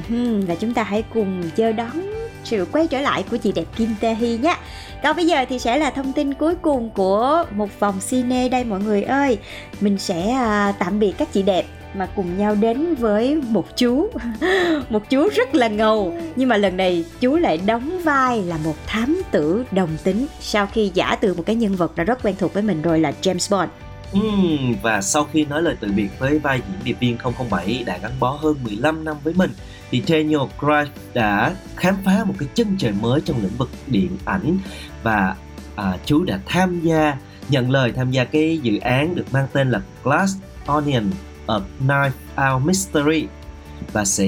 Ừm, 0.09 0.41
và 0.41 0.55
chúng 0.55 0.73
ta 0.73 0.83
hãy 0.83 1.03
cùng 1.13 1.43
chờ 1.55 1.71
đón 1.71 2.15
sự 2.43 2.67
quay 2.71 2.87
trở 2.87 3.01
lại 3.01 3.23
của 3.31 3.37
chị 3.37 3.51
đẹp 3.51 3.65
Kim 3.75 3.95
Tae 4.01 4.15
Hee 4.15 4.37
nhé. 4.37 4.57
Còn 5.03 5.15
bây 5.15 5.25
giờ 5.25 5.45
thì 5.49 5.59
sẽ 5.59 5.77
là 5.77 5.89
thông 5.89 6.13
tin 6.13 6.33
cuối 6.33 6.55
cùng 6.55 6.89
của 6.89 7.45
một 7.51 7.79
vòng 7.79 7.99
cine 8.09 8.49
đây 8.49 8.63
mọi 8.63 8.79
người 8.79 9.03
ơi. 9.03 9.37
Mình 9.81 9.97
sẽ 9.97 10.31
à, 10.31 10.73
tạm 10.79 10.99
biệt 10.99 11.11
các 11.17 11.33
chị 11.33 11.43
đẹp 11.43 11.65
mà 11.97 12.07
cùng 12.15 12.37
nhau 12.37 12.55
đến 12.55 12.95
với 12.95 13.35
một 13.35 13.77
chú. 13.77 14.09
Một 14.89 15.09
chú 15.09 15.29
rất 15.35 15.55
là 15.55 15.67
ngầu 15.67 16.19
nhưng 16.35 16.49
mà 16.49 16.57
lần 16.57 16.77
này 16.77 17.05
chú 17.19 17.35
lại 17.35 17.59
đóng 17.65 18.01
vai 18.03 18.43
là 18.43 18.57
một 18.57 18.75
thám 18.87 19.21
tử 19.31 19.65
đồng 19.71 19.89
tính. 20.03 20.27
Sau 20.39 20.67
khi 20.73 20.91
giả 20.93 21.15
từ 21.21 21.33
một 21.33 21.43
cái 21.45 21.55
nhân 21.55 21.75
vật 21.75 21.95
đã 21.95 22.03
rất 22.03 22.23
quen 22.23 22.35
thuộc 22.39 22.53
với 22.53 22.63
mình 22.63 22.81
rồi 22.81 22.99
là 22.99 23.13
James 23.21 23.57
Bond. 23.57 23.69
Ừm, 24.11 24.75
và 24.81 25.01
sau 25.01 25.27
khi 25.33 25.45
nói 25.45 25.61
lời 25.61 25.75
từ 25.79 25.87
biệt 25.95 26.09
với 26.19 26.39
vai 26.39 26.61
diễn 26.67 26.79
điệp 26.83 26.97
viên 26.99 27.17
007 27.49 27.83
đã 27.85 27.97
gắn 27.97 28.11
bó 28.19 28.31
hơn 28.41 28.55
15 28.63 29.03
năm 29.03 29.17
với 29.23 29.33
mình 29.33 29.51
thì 29.91 30.03
Daniel 30.07 30.41
Craig 30.59 30.87
đã 31.13 31.55
khám 31.75 31.95
phá 32.05 32.23
một 32.25 32.33
cái 32.39 32.49
chân 32.53 32.75
trời 32.77 32.93
mới 33.01 33.21
trong 33.25 33.41
lĩnh 33.41 33.57
vực 33.57 33.69
điện 33.87 34.17
ảnh. 34.25 34.57
Và 35.03 35.35
à, 35.75 35.97
chú 36.05 36.23
đã 36.23 36.39
tham 36.45 36.81
gia 36.81 37.17
nhận 37.49 37.71
lời 37.71 37.91
tham 37.95 38.11
gia 38.11 38.23
cái 38.23 38.57
dự 38.57 38.77
án 38.77 39.15
được 39.15 39.25
mang 39.31 39.47
tên 39.53 39.71
là 39.71 39.81
Glass 40.03 40.37
Onion. 40.65 41.03
A 41.47 41.55
Knife 41.87 42.53
Out 42.53 42.63
Mystery 42.65 43.27
và 43.93 44.05
sẽ 44.05 44.27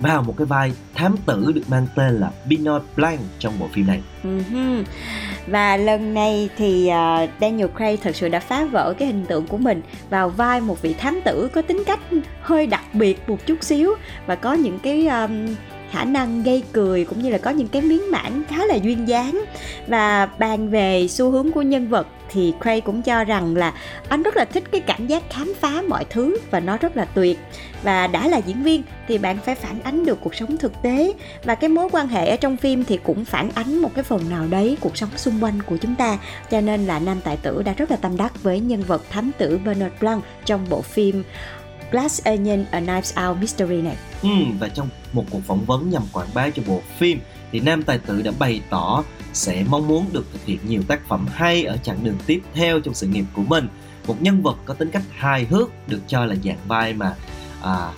vào 0.00 0.22
một 0.22 0.34
cái 0.38 0.46
vai 0.46 0.72
thám 0.94 1.16
tử 1.26 1.52
được 1.54 1.62
mang 1.68 1.86
tên 1.96 2.14
là 2.14 2.30
Benoit 2.48 2.82
Blanc 2.96 3.20
trong 3.38 3.54
bộ 3.60 3.68
phim 3.72 3.86
này. 3.86 4.02
Ừ 4.22 4.40
và 5.46 5.76
lần 5.76 6.14
này 6.14 6.48
thì 6.56 6.88
à, 6.88 7.26
Daniel 7.40 7.68
Craig 7.76 7.96
thật 8.02 8.16
sự 8.16 8.28
đã 8.28 8.40
phá 8.40 8.64
vỡ 8.64 8.94
cái 8.98 9.08
hình 9.08 9.24
tượng 9.26 9.46
của 9.46 9.56
mình 9.56 9.82
vào 10.10 10.28
vai 10.28 10.60
một 10.60 10.82
vị 10.82 10.94
thám 10.94 11.20
tử 11.24 11.48
có 11.54 11.62
tính 11.62 11.82
cách 11.86 12.00
hơi 12.40 12.66
đặc 12.66 12.84
biệt 12.92 13.28
một 13.28 13.46
chút 13.46 13.62
xíu 13.64 13.94
và 14.26 14.34
có 14.34 14.52
những 14.52 14.78
cái 14.78 15.06
um, 15.06 15.54
khả 15.90 16.04
năng 16.04 16.42
gây 16.42 16.62
cười 16.72 17.04
cũng 17.04 17.18
như 17.22 17.30
là 17.30 17.38
có 17.38 17.50
những 17.50 17.68
cái 17.68 17.82
miếng 17.82 18.10
mảng 18.10 18.42
khá 18.48 18.66
là 18.66 18.74
duyên 18.74 19.08
dáng 19.08 19.44
và 19.86 20.26
bàn 20.38 20.70
về 20.70 21.06
xu 21.08 21.30
hướng 21.30 21.52
của 21.52 21.62
nhân 21.62 21.88
vật 21.88 22.06
thì 22.32 22.52
Cray 22.60 22.80
cũng 22.80 23.02
cho 23.02 23.24
rằng 23.24 23.56
là 23.56 23.74
anh 24.08 24.22
rất 24.22 24.36
là 24.36 24.44
thích 24.44 24.64
cái 24.72 24.80
cảm 24.80 25.06
giác 25.06 25.22
khám 25.30 25.52
phá 25.60 25.82
mọi 25.88 26.04
thứ 26.10 26.36
và 26.50 26.60
nó 26.60 26.76
rất 26.76 26.96
là 26.96 27.04
tuyệt. 27.04 27.38
Và 27.82 28.06
đã 28.06 28.28
là 28.28 28.36
diễn 28.36 28.62
viên 28.62 28.82
thì 29.08 29.18
bạn 29.18 29.38
phải 29.44 29.54
phản 29.54 29.80
ánh 29.82 30.04
được 30.04 30.18
cuộc 30.22 30.34
sống 30.34 30.56
thực 30.56 30.82
tế. 30.82 31.12
Và 31.44 31.54
cái 31.54 31.70
mối 31.70 31.88
quan 31.92 32.08
hệ 32.08 32.28
ở 32.30 32.36
trong 32.36 32.56
phim 32.56 32.84
thì 32.84 32.98
cũng 33.02 33.24
phản 33.24 33.50
ánh 33.54 33.78
một 33.78 33.94
cái 33.94 34.04
phần 34.04 34.30
nào 34.30 34.46
đấy 34.50 34.76
cuộc 34.80 34.96
sống 34.96 35.10
xung 35.16 35.44
quanh 35.44 35.62
của 35.66 35.76
chúng 35.76 35.94
ta. 35.94 36.18
Cho 36.50 36.60
nên 36.60 36.86
là 36.86 36.98
nam 36.98 37.20
tài 37.24 37.36
tử 37.36 37.62
đã 37.62 37.72
rất 37.72 37.90
là 37.90 37.96
tâm 37.96 38.16
đắc 38.16 38.42
với 38.42 38.60
nhân 38.60 38.82
vật 38.82 39.02
thám 39.10 39.30
tử 39.38 39.60
Bernard 39.64 39.94
Blanc 40.00 40.24
trong 40.44 40.66
bộ 40.68 40.82
phim 40.82 41.22
Glass 41.90 42.24
Onion 42.24 42.64
A 42.70 42.80
Knives 42.80 43.14
Out 43.26 43.36
Mystery 43.40 43.82
này. 43.82 43.96
Ừ, 44.22 44.28
và 44.60 44.68
trong 44.68 44.88
một 45.12 45.24
cuộc 45.30 45.40
phỏng 45.46 45.64
vấn 45.64 45.90
nhằm 45.90 46.02
quảng 46.12 46.28
bá 46.34 46.50
cho 46.50 46.62
bộ 46.66 46.80
phim 46.98 47.20
thì 47.52 47.60
nam 47.60 47.82
tài 47.82 47.98
tử 47.98 48.22
đã 48.22 48.32
bày 48.38 48.60
tỏ 48.70 49.04
sẽ 49.32 49.64
mong 49.68 49.88
muốn 49.88 50.06
được 50.12 50.26
thực 50.32 50.44
hiện 50.44 50.58
nhiều 50.68 50.82
tác 50.88 51.08
phẩm 51.08 51.26
hay 51.32 51.64
ở 51.64 51.76
chặng 51.76 52.04
đường 52.04 52.16
tiếp 52.26 52.40
theo 52.54 52.80
trong 52.80 52.94
sự 52.94 53.06
nghiệp 53.06 53.24
của 53.32 53.42
mình. 53.42 53.68
Một 54.06 54.22
nhân 54.22 54.42
vật 54.42 54.56
có 54.64 54.74
tính 54.74 54.90
cách 54.90 55.02
hài 55.10 55.44
hước 55.44 55.88
được 55.88 56.00
cho 56.06 56.24
là 56.24 56.34
dạng 56.44 56.58
vai 56.68 56.92
mà 56.92 57.14
à, 57.62 57.92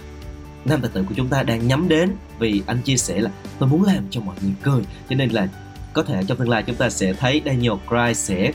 nam 0.64 0.80
tài 0.80 0.90
tử 0.94 1.04
của 1.08 1.14
chúng 1.16 1.28
ta 1.28 1.42
đang 1.42 1.68
nhắm 1.68 1.88
đến. 1.88 2.10
Vì 2.38 2.62
anh 2.66 2.82
chia 2.82 2.96
sẻ 2.96 3.20
là 3.20 3.30
tôi 3.58 3.68
muốn 3.68 3.82
làm 3.82 4.04
cho 4.10 4.20
mọi 4.20 4.36
người 4.42 4.52
cười. 4.62 4.82
Cho 5.10 5.16
nên 5.16 5.30
là 5.30 5.48
có 5.92 6.02
thể 6.02 6.22
trong 6.26 6.38
tương 6.38 6.48
lai 6.48 6.62
chúng 6.66 6.76
ta 6.76 6.90
sẽ 6.90 7.12
thấy 7.12 7.42
Daniel 7.44 7.72
Craig 7.88 8.14
sẽ 8.14 8.52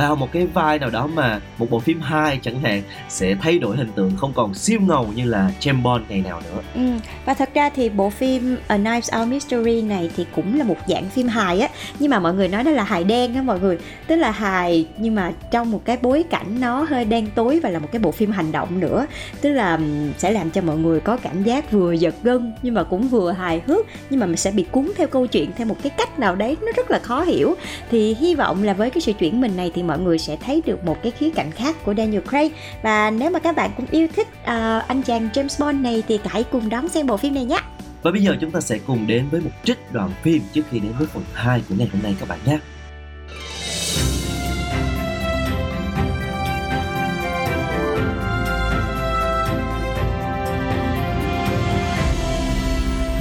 vào 0.00 0.16
một 0.16 0.28
cái 0.32 0.46
vai 0.46 0.78
nào 0.78 0.90
đó 0.90 1.06
mà 1.06 1.40
một 1.58 1.70
bộ 1.70 1.80
phim 1.80 2.00
2 2.00 2.38
chẳng 2.42 2.60
hạn 2.60 2.82
sẽ 3.08 3.34
thay 3.42 3.58
đổi 3.58 3.76
hình 3.76 3.90
tượng 3.94 4.16
không 4.16 4.32
còn 4.32 4.54
siêu 4.54 4.80
ngầu 4.80 5.06
như 5.14 5.24
là 5.24 5.50
James 5.60 5.82
Bond 5.82 6.04
ngày 6.08 6.20
nào 6.20 6.40
nữa. 6.40 6.62
Ừ, 6.74 6.80
và 7.24 7.34
thật 7.34 7.54
ra 7.54 7.70
thì 7.70 7.88
bộ 7.88 8.10
phim 8.10 8.56
A 8.66 8.76
Knives 8.76 9.10
Out 9.18 9.28
Mystery 9.28 9.82
này 9.82 10.10
thì 10.16 10.26
cũng 10.34 10.58
là 10.58 10.64
một 10.64 10.76
dạng 10.88 11.10
phim 11.10 11.28
hài 11.28 11.60
á 11.60 11.68
nhưng 11.98 12.10
mà 12.10 12.18
mọi 12.18 12.34
người 12.34 12.48
nói 12.48 12.64
đó 12.64 12.70
là 12.70 12.82
hài 12.82 13.04
đen 13.04 13.34
á 13.34 13.42
mọi 13.42 13.60
người. 13.60 13.78
Tức 14.06 14.16
là 14.16 14.30
hài 14.30 14.86
nhưng 14.98 15.14
mà 15.14 15.32
trong 15.50 15.70
một 15.70 15.84
cái 15.84 15.96
bối 16.02 16.24
cảnh 16.30 16.60
nó 16.60 16.86
hơi 16.88 17.04
đen 17.04 17.26
tối 17.34 17.60
và 17.62 17.70
là 17.70 17.78
một 17.78 17.88
cái 17.92 18.00
bộ 18.00 18.12
phim 18.12 18.30
hành 18.30 18.52
động 18.52 18.80
nữa. 18.80 19.06
Tức 19.40 19.52
là 19.52 19.78
sẽ 20.18 20.30
làm 20.30 20.50
cho 20.50 20.60
mọi 20.60 20.76
người 20.76 21.00
có 21.00 21.16
cảm 21.16 21.42
giác 21.42 21.70
vừa 21.70 21.92
giật 21.92 22.14
gân 22.22 22.52
nhưng 22.62 22.74
mà 22.74 22.82
cũng 22.82 23.08
vừa 23.08 23.32
hài 23.32 23.62
hước 23.66 23.86
nhưng 24.10 24.20
mà 24.20 24.26
mình 24.26 24.36
sẽ 24.36 24.50
bị 24.50 24.66
cuốn 24.70 24.90
theo 24.96 25.06
câu 25.06 25.26
chuyện 25.26 25.50
theo 25.56 25.66
một 25.66 25.76
cái 25.82 25.90
cách 25.90 26.18
nào 26.18 26.34
đấy 26.34 26.56
nó 26.60 26.72
rất 26.76 26.90
là 26.90 26.98
khó 26.98 27.22
hiểu. 27.22 27.54
Thì 27.90 28.14
hy 28.14 28.34
vọng 28.34 28.62
là 28.62 28.72
với 28.72 28.90
cái 28.90 29.00
sự 29.00 29.12
chuyển 29.12 29.40
mình 29.40 29.56
này 29.56 29.72
thì 29.74 29.82
mọi 29.90 29.98
người 29.98 30.18
sẽ 30.18 30.36
thấy 30.36 30.62
được 30.66 30.84
một 30.84 31.02
cái 31.02 31.12
khía 31.12 31.30
cạnh 31.30 31.50
khác 31.50 31.76
của 31.84 31.94
Daniel 31.94 32.22
Craig. 32.28 32.52
Và 32.82 33.10
nếu 33.10 33.30
mà 33.30 33.38
các 33.38 33.56
bạn 33.56 33.70
cũng 33.76 33.86
yêu 33.90 34.08
thích 34.16 34.28
à, 34.44 34.84
anh 34.88 35.02
chàng 35.02 35.28
James 35.32 35.64
Bond 35.64 35.80
này 35.80 36.02
thì 36.08 36.20
hãy 36.24 36.44
cùng 36.44 36.68
đón 36.68 36.88
xem 36.88 37.06
bộ 37.06 37.16
phim 37.16 37.34
này 37.34 37.44
nhé. 37.44 37.58
Và 38.02 38.10
bây 38.10 38.22
giờ 38.22 38.36
chúng 38.40 38.50
ta 38.50 38.60
sẽ 38.60 38.78
cùng 38.86 39.06
đến 39.06 39.28
với 39.30 39.40
một 39.40 39.50
trích 39.64 39.92
đoạn 39.92 40.10
phim 40.22 40.42
trước 40.52 40.62
khi 40.70 40.78
đến 40.78 40.92
với 40.98 41.06
phần 41.06 41.22
2 41.32 41.62
của 41.68 41.74
ngày 41.78 41.88
hôm 41.92 42.02
nay 42.02 42.16
các 42.20 42.28
bạn 42.28 42.38
nhé. 42.46 42.58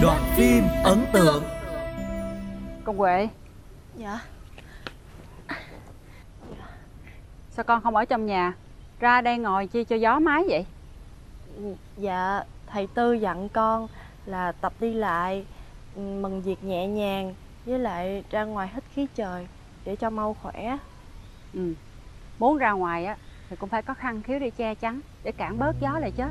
Đoạn 0.02 0.22
phim 0.38 0.64
ấn 0.84 1.06
tượng. 1.14 1.44
Con 2.84 2.98
Huệ. 2.98 3.28
Dạ 3.98 4.20
Sao 7.60 7.64
con 7.64 7.82
không 7.82 7.96
ở 7.96 8.06
trong 8.06 8.26
nhà? 8.26 8.54
Ra 9.00 9.22
đây 9.22 9.38
ngồi 9.38 9.68
chi 9.68 9.84
cho 9.84 9.96
gió 9.96 10.20
mái 10.20 10.44
vậy? 10.50 10.66
Dạ 11.98 12.44
thầy 12.68 12.88
Tư 12.88 13.14
dặn 13.14 13.50
con 13.50 13.88
là 14.26 14.52
tập 14.52 14.74
đi 14.80 14.94
lại 14.94 15.46
ừ, 15.96 16.02
Mừng 16.22 16.42
việc 16.42 16.64
nhẹ 16.64 16.88
nhàng 16.88 17.34
Với 17.66 17.80
lại 17.80 18.24
ra 18.30 18.44
ngoài 18.44 18.70
hít 18.74 18.84
khí 18.94 19.08
trời 19.16 19.48
Để 19.86 19.96
cho 19.96 20.10
mau 20.10 20.36
khỏe. 20.42 20.78
Ừ. 21.54 21.74
Muốn 22.40 22.58
ra 22.58 22.72
ngoài 22.72 23.06
á 23.06 23.16
Thì 23.50 23.56
cũng 23.56 23.70
phải 23.70 23.82
có 23.82 23.94
khăn 23.94 24.22
khiếu 24.22 24.40
để 24.40 24.50
che 24.50 24.76
chắn 24.76 25.00
Để 25.24 25.32
cản 25.32 25.60
bớt 25.60 25.80
gió 25.80 26.00
lại 26.00 26.12
chứ 26.12 26.24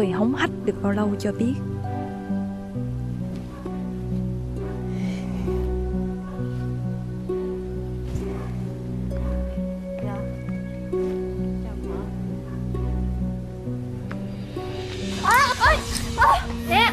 người 0.00 0.10
hống 0.10 0.34
hách 0.34 0.50
được 0.64 0.82
bao 0.82 0.92
lâu 0.92 1.14
cho 1.18 1.32
biết 1.32 1.54
Dạ 16.70 16.92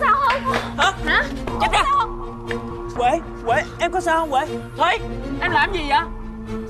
sao 0.00 0.14
không 0.14 0.54
Hả? 0.76 0.92
Hả 1.04 1.24
Chết 1.60 1.72
ra 1.72 1.82
Quệ, 2.96 3.10
Quệ, 3.46 3.62
em 3.78 3.92
có 3.92 4.00
sao 4.00 4.18
không 4.18 4.30
Quệ? 4.30 4.46
Thôi, 4.76 4.98
em 5.40 5.52
làm 5.52 5.72
gì 5.72 5.80
vậy? 5.88 6.00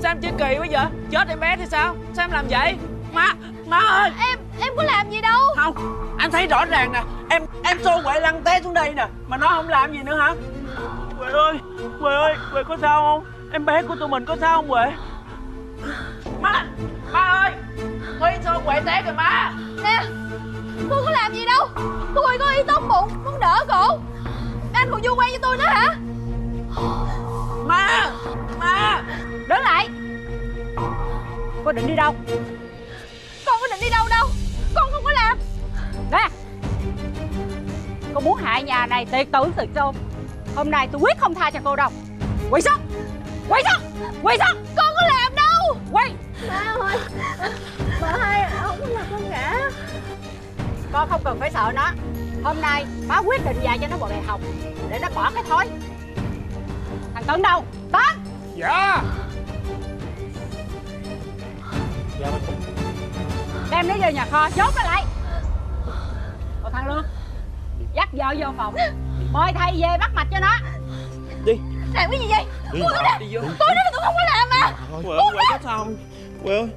Sao 0.03 0.11
em 0.11 0.21
chơi 0.21 0.33
kỳ 0.39 0.59
quá 0.59 0.67
vậy? 0.71 0.87
Chết 1.11 1.29
em 1.29 1.41
bé 1.41 1.57
thì 1.57 1.65
sao? 1.71 1.97
Sao 2.15 2.25
em 2.25 2.31
làm 2.31 2.47
vậy? 2.51 2.75
Má, 3.13 3.35
má 3.67 3.79
ơi 3.79 4.11
Em, 4.31 4.39
em 4.71 4.77
có 4.77 4.83
làm 4.83 5.11
gì 5.11 5.21
đâu. 5.21 5.55
Không, 5.57 5.75
anh 6.19 6.31
thấy 6.31 6.47
rõ 6.47 6.65
ràng 6.65 6.93
nè. 6.93 7.03
Em, 7.29 7.43
em 7.65 7.79
xô 7.85 8.01
Quệ 8.05 8.21
lăn 8.21 8.43
té 8.43 8.61
xuống 8.63 8.75
đây 8.75 8.95
nè. 8.95 9.07
Mà 9.29 9.37
nó 9.37 9.49
không 9.49 9.69
làm 9.69 9.93
gì 9.93 9.99
nữa 10.03 10.17
hả? 10.17 10.35
Quệ 11.19 11.33
ơi, 11.33 11.59
Quệ 12.01 12.15
ơi, 12.15 12.35
Quệ 12.53 12.63
có 12.69 12.77
sao 12.81 13.03
không? 13.03 13.25
Em 13.53 13.65
bé 13.65 13.83
của 13.83 13.97
tụi 13.97 14.09
mình 14.09 14.25
có 14.25 14.37
sao 14.41 14.57
không 14.57 14.69
Quệ? 14.69 14.93
Má, 16.41 16.65
má 17.13 17.21
ơi 17.21 17.53
Huy 18.21 18.31
xô 18.45 18.61
Quệ 18.65 18.81
té 18.87 19.03
kìa 19.05 19.13
má. 19.13 19.53
Nè 19.83 20.03
Tôi 20.91 21.03
có 21.05 21.11
làm 21.11 21.35
gì 21.35 21.45
đâu. 21.47 21.69
Tôi 22.15 22.39
có 22.39 22.51
ý 22.51 22.63
tốt 22.69 22.83
bụng 22.89 23.25
Muốn 23.25 23.41
đỡ 23.41 23.65
cổ. 23.69 23.99
Anh 24.73 24.89
còn 24.91 25.01
vu 25.03 25.15
quen 25.15 25.31
cho 25.33 25.39
tôi 25.43 25.57
nữa 25.57 25.69
hả? 25.69 25.97
Má, 27.67 28.11
má. 28.59 29.03
Đứng 29.49 29.61
lại. 29.63 29.89
Cô 31.65 31.73
định 31.73 31.87
đi 31.87 31.95
đâu? 31.97 32.15
Con 33.47 33.61
có 33.61 33.67
định 33.71 33.81
đi 33.81 33.91
đâu 33.91 34.09
đâu 34.11 34.20
cô 38.21 38.31
muốn 38.31 38.39
hại 38.43 38.63
nhà 38.63 38.87
này 38.87 39.05
tiệt 39.05 39.27
tử 39.33 39.45
sự 39.57 39.67
chôn 39.75 39.95
hôm 40.57 40.71
nay 40.71 40.89
tôi 40.93 41.01
quyết 41.01 41.19
không 41.19 41.35
tha 41.35 41.51
cho 41.51 41.61
cô 41.65 41.77
đâu. 41.77 41.91
Quỳ 42.51 42.61
xuống 42.61 42.81
quỳ 43.49 43.61
xuống 43.65 43.91
quỳ 44.23 44.37
xuống 44.39 44.65
Con 44.77 44.87
có 44.97 45.07
làm 45.07 45.35
đâu. 45.35 45.77
Quỳ 45.93 46.13
Má 46.49 46.75
ơi 46.81 46.99
Bà 48.01 48.17
hai 48.19 48.51
không 48.63 48.77
có 48.81 48.87
làm 48.87 49.05
con 49.11 49.31
ngã 49.31 49.71
con 50.93 51.09
không 51.09 51.21
cần 51.25 51.41
phải 51.41 51.51
sợ 51.51 51.73
nó. 51.75 51.91
Hôm 52.45 52.61
nay 52.61 52.87
má 53.07 53.19
quyết 53.19 53.45
định 53.45 53.57
dạy 53.63 53.79
cho 53.79 53.87
nó 53.89 53.97
một 53.97 54.09
bài 54.11 54.23
học 54.27 54.41
để 54.91 54.99
nó 55.03 55.09
bỏ 55.15 55.31
cái 55.35 55.43
thói. 55.49 55.69
Thằng 57.15 57.25
tấn 57.27 57.43
đâu? 57.43 57.65
Tấn. 57.93 58.25
Dạ. 58.57 59.03
Dạ 62.21 62.29
đem 63.71 63.89
nó 63.89 63.95
về 64.01 64.13
nhà 64.13 64.27
kho 64.31 64.51
chốt 64.51 64.75
nó 64.77 64.83
lại. 64.85 65.05
Còn 66.63 66.73
thằng 66.73 66.87
lương 66.89 67.05
dắt 67.95 68.09
vợ 68.13 68.35
vô 68.39 68.47
phòng. 68.57 68.75
Mời 69.33 69.53
thầy 69.59 69.73
về 69.73 69.97
bắt 70.01 70.11
mạch 70.15 70.27
cho 70.31 70.41
nó. 70.41 70.57
Làm 71.95 72.11
cái 72.11 72.21
gì 72.21 72.27
vậy? 72.31 72.45
Đi 72.73 72.81
vô. 72.81 73.41
Tôi 73.59 73.69
nói 73.69 73.75
là 73.75 73.91
tôi 73.93 74.03
không 74.05 74.15
có 74.17 74.23
làm 74.35 74.49
mà. 74.51 74.73
Quệ 75.03 75.17
có 75.51 75.59
sao? 75.65 75.87
Quệ 76.45 76.59
ơi. 76.59 76.69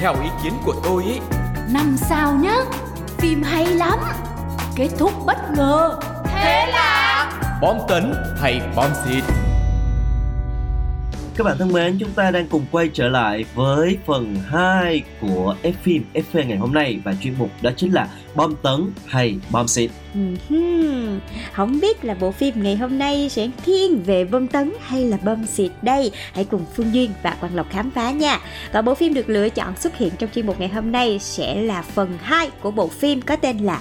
Theo 0.00 0.14
ý 0.22 0.28
kiến 0.42 0.52
của 0.64 0.74
tôi 0.84 1.04
ý. 1.04 1.20
Năm 1.68 1.96
sao 1.96 2.32
nhá 2.32 2.56
Phim 3.18 3.42
hay 3.42 3.66
lắm. 3.66 3.98
Kết 4.76 4.88
thúc 4.98 5.12
bất 5.26 5.50
ngờ. 5.50 6.00
Thế 6.24 6.66
là? 6.72 7.32
Bom 7.60 7.76
tấn 7.88 8.14
hay 8.40 8.60
bom 8.76 8.90
xịt 9.04 9.24
Các 11.36 11.44
bạn 11.44 11.58
thân 11.58 11.72
mến, 11.72 11.98
chúng 11.98 12.10
ta 12.10 12.30
đang 12.30 12.46
cùng 12.48 12.64
quay 12.70 12.88
trở 12.92 13.08
lại 13.08 13.44
với 13.54 13.98
phần 14.06 14.36
2 14.46 15.02
của 15.20 15.56
F 15.62 15.72
phim 15.82 16.04
FV 16.14 16.46
ngày 16.46 16.56
hôm 16.58 16.74
nay. 16.74 16.98
Và 17.04 17.14
chuyên 17.22 17.34
mục 17.38 17.50
đó 17.62 17.70
chính 17.76 17.92
là 17.92 18.08
bom 18.34 18.54
tấn 18.62 18.90
hay 19.06 19.36
bom 19.50 19.68
xịt. 19.68 19.90
Ừm, 20.48 21.20
Không 21.52 21.80
biết 21.80 22.04
là 22.04 22.14
bộ 22.14 22.30
phim 22.32 22.62
ngày 22.62 22.76
hôm 22.76 22.98
nay 22.98 23.28
sẽ 23.28 23.48
thiên 23.64 24.02
về 24.02 24.24
bom 24.24 24.46
tấn 24.46 24.72
hay 24.80 25.04
là 25.04 25.16
bom 25.24 25.46
xịt 25.46 25.70
đây? 25.82 26.10
Hãy 26.32 26.44
cùng 26.44 26.64
Phương 26.76 26.94
Duyên 26.94 27.10
và 27.22 27.36
Quang 27.40 27.54
Lộc 27.54 27.70
khám 27.70 27.90
phá 27.90 28.10
nha. 28.10 28.38
Và 28.72 28.82
bộ 28.82 28.94
phim 28.94 29.14
được 29.14 29.28
lựa 29.28 29.48
chọn 29.48 29.76
xuất 29.76 29.96
hiện 29.96 30.12
trong 30.18 30.30
chuyên 30.34 30.46
mục 30.46 30.60
ngày 30.60 30.68
hôm 30.68 30.92
nay 30.92 31.18
sẽ 31.18 31.62
là 31.62 31.82
phần 31.82 32.18
2 32.22 32.50
của 32.60 32.70
bộ 32.70 32.88
phim 32.88 33.22
có 33.22 33.36
tên 33.36 33.58
là 33.58 33.80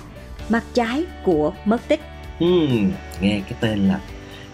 Mặt 0.50 0.63
trái 0.74 1.04
của 1.24 1.54
mất 1.65 1.88
tích. 1.88 2.00
Hmm, 2.39 2.91
nghe 3.22 3.41
cái 3.50 3.54
tên 3.60 3.88
là 3.88 4.00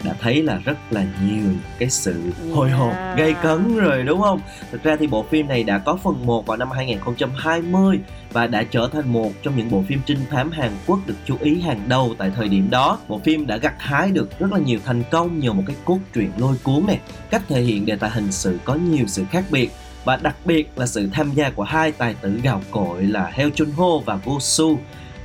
đã 0.03 0.13
thấy 0.19 0.43
là 0.43 0.59
rất 0.65 0.77
là 0.91 1.05
nhiều 1.25 1.43
cái 1.79 1.89
sự 1.89 2.21
hồi 2.53 2.69
hộp 2.69 2.93
gây 3.17 3.33
cấn 3.43 3.77
rồi 3.77 4.03
đúng 4.03 4.21
không? 4.21 4.41
Thực 4.71 4.83
ra 4.83 4.95
thì 4.99 5.07
bộ 5.07 5.25
phim 5.29 5.47
này 5.47 5.63
đã 5.63 5.77
có 5.77 5.97
phần 6.03 6.25
1 6.25 6.45
vào 6.45 6.57
năm 6.57 6.71
2020 6.71 7.99
và 8.33 8.47
đã 8.47 8.63
trở 8.63 8.89
thành 8.93 9.13
một 9.13 9.31
trong 9.43 9.57
những 9.57 9.71
bộ 9.71 9.83
phim 9.87 9.99
trinh 10.05 10.19
thám 10.29 10.51
Hàn 10.51 10.71
Quốc 10.87 10.99
được 11.05 11.15
chú 11.25 11.37
ý 11.41 11.61
hàng 11.61 11.81
đầu 11.87 12.15
tại 12.17 12.31
thời 12.35 12.47
điểm 12.47 12.69
đó. 12.69 12.99
Bộ 13.07 13.19
phim 13.23 13.47
đã 13.47 13.57
gặt 13.57 13.75
hái 13.77 14.11
được 14.11 14.39
rất 14.39 14.51
là 14.51 14.59
nhiều 14.59 14.79
thành 14.85 15.03
công 15.11 15.39
nhờ 15.39 15.53
một 15.53 15.63
cái 15.67 15.75
cốt 15.85 15.99
truyện 16.13 16.31
lôi 16.37 16.55
cuốn 16.63 16.87
này, 16.87 16.99
cách 17.29 17.41
thể 17.47 17.61
hiện 17.61 17.85
đề 17.85 17.95
tài 17.95 18.09
hình 18.09 18.31
sự 18.31 18.57
có 18.65 18.75
nhiều 18.75 19.05
sự 19.07 19.25
khác 19.31 19.45
biệt 19.51 19.71
và 20.05 20.15
đặc 20.15 20.35
biệt 20.45 20.71
là 20.75 20.85
sự 20.85 21.09
tham 21.13 21.31
gia 21.31 21.49
của 21.49 21.63
hai 21.63 21.91
tài 21.91 22.13
tử 22.13 22.39
gạo 22.43 22.61
cội 22.71 23.03
là 23.03 23.31
Heo 23.33 23.49
Chun 23.49 23.71
Ho 23.71 23.97
và 24.05 24.19
Go 24.25 24.39
Soo 24.39 24.65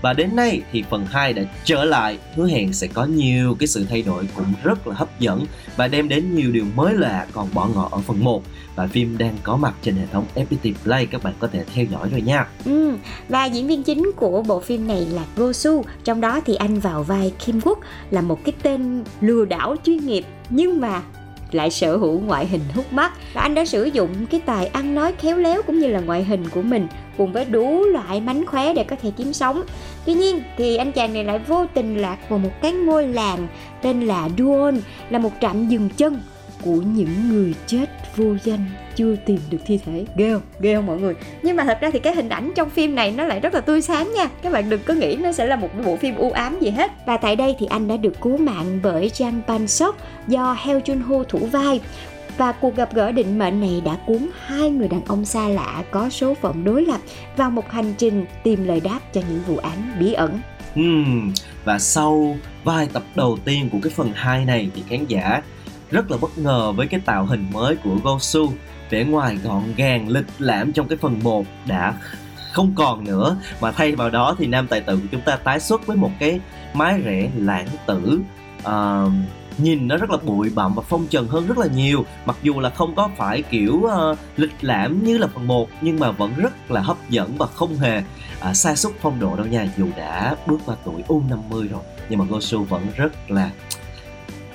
và 0.02 0.12
đến 0.12 0.36
nay 0.36 0.62
thì 0.72 0.84
phần 0.90 1.06
2 1.06 1.32
đã 1.32 1.42
trở 1.64 1.84
lại. 1.84 2.18
Hứa 2.36 2.46
hẹn 2.48 2.72
sẽ 2.72 2.86
có 2.86 3.04
nhiều 3.04 3.56
cái 3.58 3.66
sự 3.66 3.86
thay 3.90 4.02
đổi 4.02 4.28
cũng 4.36 4.46
rất 4.64 4.86
là 4.86 4.94
hấp 4.94 5.20
dẫn 5.20 5.44
và 5.76 5.88
đem 5.88 6.08
đến 6.08 6.34
nhiều 6.34 6.52
điều 6.52 6.64
mới 6.74 6.94
lạ 6.94 7.26
còn 7.32 7.48
bỏ 7.54 7.68
ngỏ 7.74 7.88
ở 7.92 7.98
phần 7.98 8.24
1 8.24 8.42
và 8.76 8.86
phim 8.86 9.18
đang 9.18 9.36
có 9.42 9.56
mặt 9.56 9.74
trên 9.82 9.96
hệ 9.96 10.06
thống 10.12 10.24
FPT 10.34 10.72
Play 10.84 11.06
các 11.06 11.22
bạn 11.22 11.34
có 11.38 11.46
thể 11.48 11.64
theo 11.74 11.84
dõi 11.84 12.08
rồi 12.10 12.20
nha. 12.22 12.46
Ừ, 12.64 12.92
Và 13.28 13.44
diễn 13.44 13.66
viên 13.66 13.82
chính 13.82 14.10
của 14.16 14.42
bộ 14.42 14.60
phim 14.60 14.88
này 14.88 15.06
là 15.10 15.22
Go 15.36 15.52
Su. 15.52 15.84
Trong 16.04 16.20
đó 16.20 16.40
thì 16.46 16.54
anh 16.54 16.80
vào 16.80 17.02
vai 17.02 17.32
Kim 17.46 17.60
Quốc 17.60 17.78
là 18.10 18.20
một 18.20 18.44
cái 18.44 18.52
tên 18.62 19.04
lừa 19.20 19.44
đảo 19.44 19.76
chuyên 19.84 20.06
nghiệp. 20.06 20.24
Nhưng 20.50 20.80
mà 20.80 21.02
lại 21.52 21.70
sở 21.70 21.96
hữu 21.96 22.20
ngoại 22.20 22.46
hình 22.46 22.60
hút 22.74 22.92
mắt. 22.92 23.12
Và 23.34 23.40
anh 23.40 23.54
đã 23.54 23.64
sử 23.64 23.84
dụng 23.84 24.26
cái 24.30 24.40
tài 24.46 24.66
ăn 24.66 24.94
nói 24.94 25.12
khéo 25.18 25.36
léo 25.36 25.62
cũng 25.62 25.78
như 25.78 25.88
là 25.88 26.00
ngoại 26.00 26.24
hình 26.24 26.48
của 26.48 26.62
mình 26.62 26.86
cùng 27.18 27.32
với 27.32 27.44
đủ 27.44 27.84
loại 27.84 28.20
mánh 28.20 28.46
khóe 28.46 28.74
để 28.74 28.84
có 28.84 28.96
thể 29.02 29.10
kiếm 29.16 29.32
sống. 29.32 29.62
Tuy 30.04 30.14
nhiên 30.14 30.42
thì 30.56 30.76
anh 30.76 30.92
chàng 30.92 31.12
này 31.12 31.24
lại 31.24 31.38
vô 31.38 31.66
tình 31.74 31.96
lạc 31.96 32.16
vào 32.28 32.38
một 32.38 32.62
cái 32.62 32.72
ngôi 32.72 33.08
làng 33.08 33.48
tên 33.82 34.00
là 34.00 34.28
Duon, 34.38 34.74
là 35.10 35.18
một 35.18 35.32
trạm 35.40 35.68
dừng 35.68 35.88
chân 35.96 36.20
của 36.62 36.76
những 36.76 37.28
người 37.28 37.54
chết 37.66 38.16
vô 38.16 38.36
danh 38.44 38.66
chưa 38.96 39.16
tìm 39.16 39.38
được 39.50 39.58
thi 39.66 39.78
thể. 39.86 40.04
Ghê 40.16 40.32
không? 40.32 40.42
Ghê 40.60 40.74
không 40.74 40.86
mọi 40.86 40.98
người? 40.98 41.14
Nhưng 41.42 41.56
mà 41.56 41.64
thật 41.64 41.78
ra 41.80 41.90
thì 41.92 41.98
cái 41.98 42.14
hình 42.14 42.28
ảnh 42.28 42.52
trong 42.54 42.70
phim 42.70 42.94
này 42.94 43.12
nó 43.12 43.24
lại 43.24 43.40
rất 43.40 43.54
là 43.54 43.60
tươi 43.60 43.82
sáng 43.82 44.12
nha. 44.16 44.28
Các 44.42 44.52
bạn 44.52 44.70
đừng 44.70 44.80
có 44.86 44.94
nghĩ 44.94 45.16
nó 45.16 45.32
sẽ 45.32 45.46
là 45.46 45.56
một 45.56 45.68
bộ 45.84 45.96
phim 45.96 46.16
u 46.16 46.30
ám 46.30 46.60
gì 46.60 46.70
hết. 46.70 46.92
Và 47.06 47.16
tại 47.16 47.36
đây 47.36 47.56
thì 47.58 47.66
anh 47.66 47.88
đã 47.88 47.96
được 47.96 48.20
cứu 48.20 48.36
mạng 48.36 48.80
bởi 48.82 49.10
Jang 49.14 49.42
Pan 49.46 49.66
Sok 49.66 49.96
do 50.28 50.56
Heo 50.60 50.78
Jun 50.78 51.02
Ho 51.02 51.22
thủ 51.28 51.38
vai. 51.38 51.80
Và 52.36 52.52
cuộc 52.52 52.76
gặp 52.76 52.94
gỡ 52.94 53.12
định 53.12 53.38
mệnh 53.38 53.60
này 53.60 53.82
đã 53.84 53.96
cuốn 54.06 54.28
hai 54.46 54.70
người 54.70 54.88
đàn 54.88 55.04
ông 55.04 55.24
xa 55.24 55.48
lạ 55.48 55.84
có 55.90 56.08
số 56.08 56.34
phận 56.34 56.64
đối 56.64 56.84
lập 56.84 57.00
vào 57.36 57.50
một 57.50 57.70
hành 57.70 57.94
trình 57.98 58.24
tìm 58.42 58.64
lời 58.64 58.80
đáp 58.80 59.00
cho 59.12 59.20
những 59.30 59.40
vụ 59.46 59.56
án 59.56 59.96
bí 60.00 60.12
ẩn. 60.12 60.40
Hmm, 60.74 61.32
và 61.64 61.78
sau 61.78 62.36
vài 62.64 62.88
tập 62.92 63.02
đầu 63.14 63.38
tiên 63.44 63.68
của 63.72 63.78
cái 63.82 63.92
phần 63.96 64.10
2 64.14 64.44
này 64.44 64.70
thì 64.74 64.82
khán 64.88 65.04
giả 65.08 65.42
rất 65.90 66.10
là 66.10 66.16
bất 66.16 66.38
ngờ 66.38 66.72
với 66.72 66.86
cái 66.86 67.00
tạo 67.00 67.26
hình 67.26 67.46
mới 67.52 67.76
của 67.76 67.96
Gosu. 68.04 68.50
Vẻ 68.90 69.04
ngoài 69.04 69.38
gọn 69.44 69.62
gàng 69.76 70.08
lịch 70.08 70.26
lãm 70.38 70.72
trong 70.72 70.88
cái 70.88 70.98
phần 70.98 71.20
1 71.22 71.46
đã 71.66 71.94
không 72.52 72.72
còn 72.76 73.04
nữa. 73.04 73.36
Mà 73.60 73.72
thay 73.72 73.92
vào 73.92 74.10
đó 74.10 74.34
thì 74.38 74.46
nam 74.46 74.66
tài 74.66 74.80
tử 74.80 74.96
của 74.96 75.08
chúng 75.12 75.20
ta 75.20 75.36
tái 75.36 75.60
xuất 75.60 75.86
với 75.86 75.96
một 75.96 76.10
cái 76.18 76.40
mái 76.74 77.02
rẻ 77.04 77.30
lãng 77.36 77.68
tử. 77.86 78.20
Uh, 78.68 79.12
nhìn 79.58 79.88
nó 79.88 79.96
rất 79.96 80.10
là 80.10 80.16
bụi 80.16 80.50
bặm 80.54 80.74
và 80.74 80.82
phong 80.88 81.06
trần 81.06 81.28
hơn 81.28 81.46
rất 81.46 81.58
là 81.58 81.66
nhiều. 81.66 82.04
Mặc 82.26 82.36
dù 82.42 82.60
là 82.60 82.70
không 82.70 82.94
có 82.94 83.08
phải 83.16 83.42
kiểu 83.42 83.74
uh, 83.74 84.18
lịch 84.36 84.54
lãm 84.60 85.04
như 85.04 85.18
là 85.18 85.26
phần 85.34 85.46
1 85.46 85.68
nhưng 85.80 86.00
mà 86.00 86.10
vẫn 86.10 86.32
rất 86.36 86.70
là 86.70 86.80
hấp 86.80 87.10
dẫn 87.10 87.36
và 87.38 87.46
không 87.46 87.76
hề 87.76 88.02
uh, 88.50 88.56
xa 88.56 88.74
xúc 88.74 88.92
phong 89.00 89.20
độ 89.20 89.36
đâu 89.36 89.46
nha. 89.46 89.68
Dù 89.78 89.86
đã 89.96 90.36
bước 90.46 90.60
qua 90.66 90.76
tuổi 90.84 91.02
U50 91.08 91.68
rồi 91.68 91.82
nhưng 92.08 92.18
mà 92.18 92.24
Gosu 92.24 92.64
vẫn 92.64 92.86
rất 92.96 93.30
là 93.30 93.50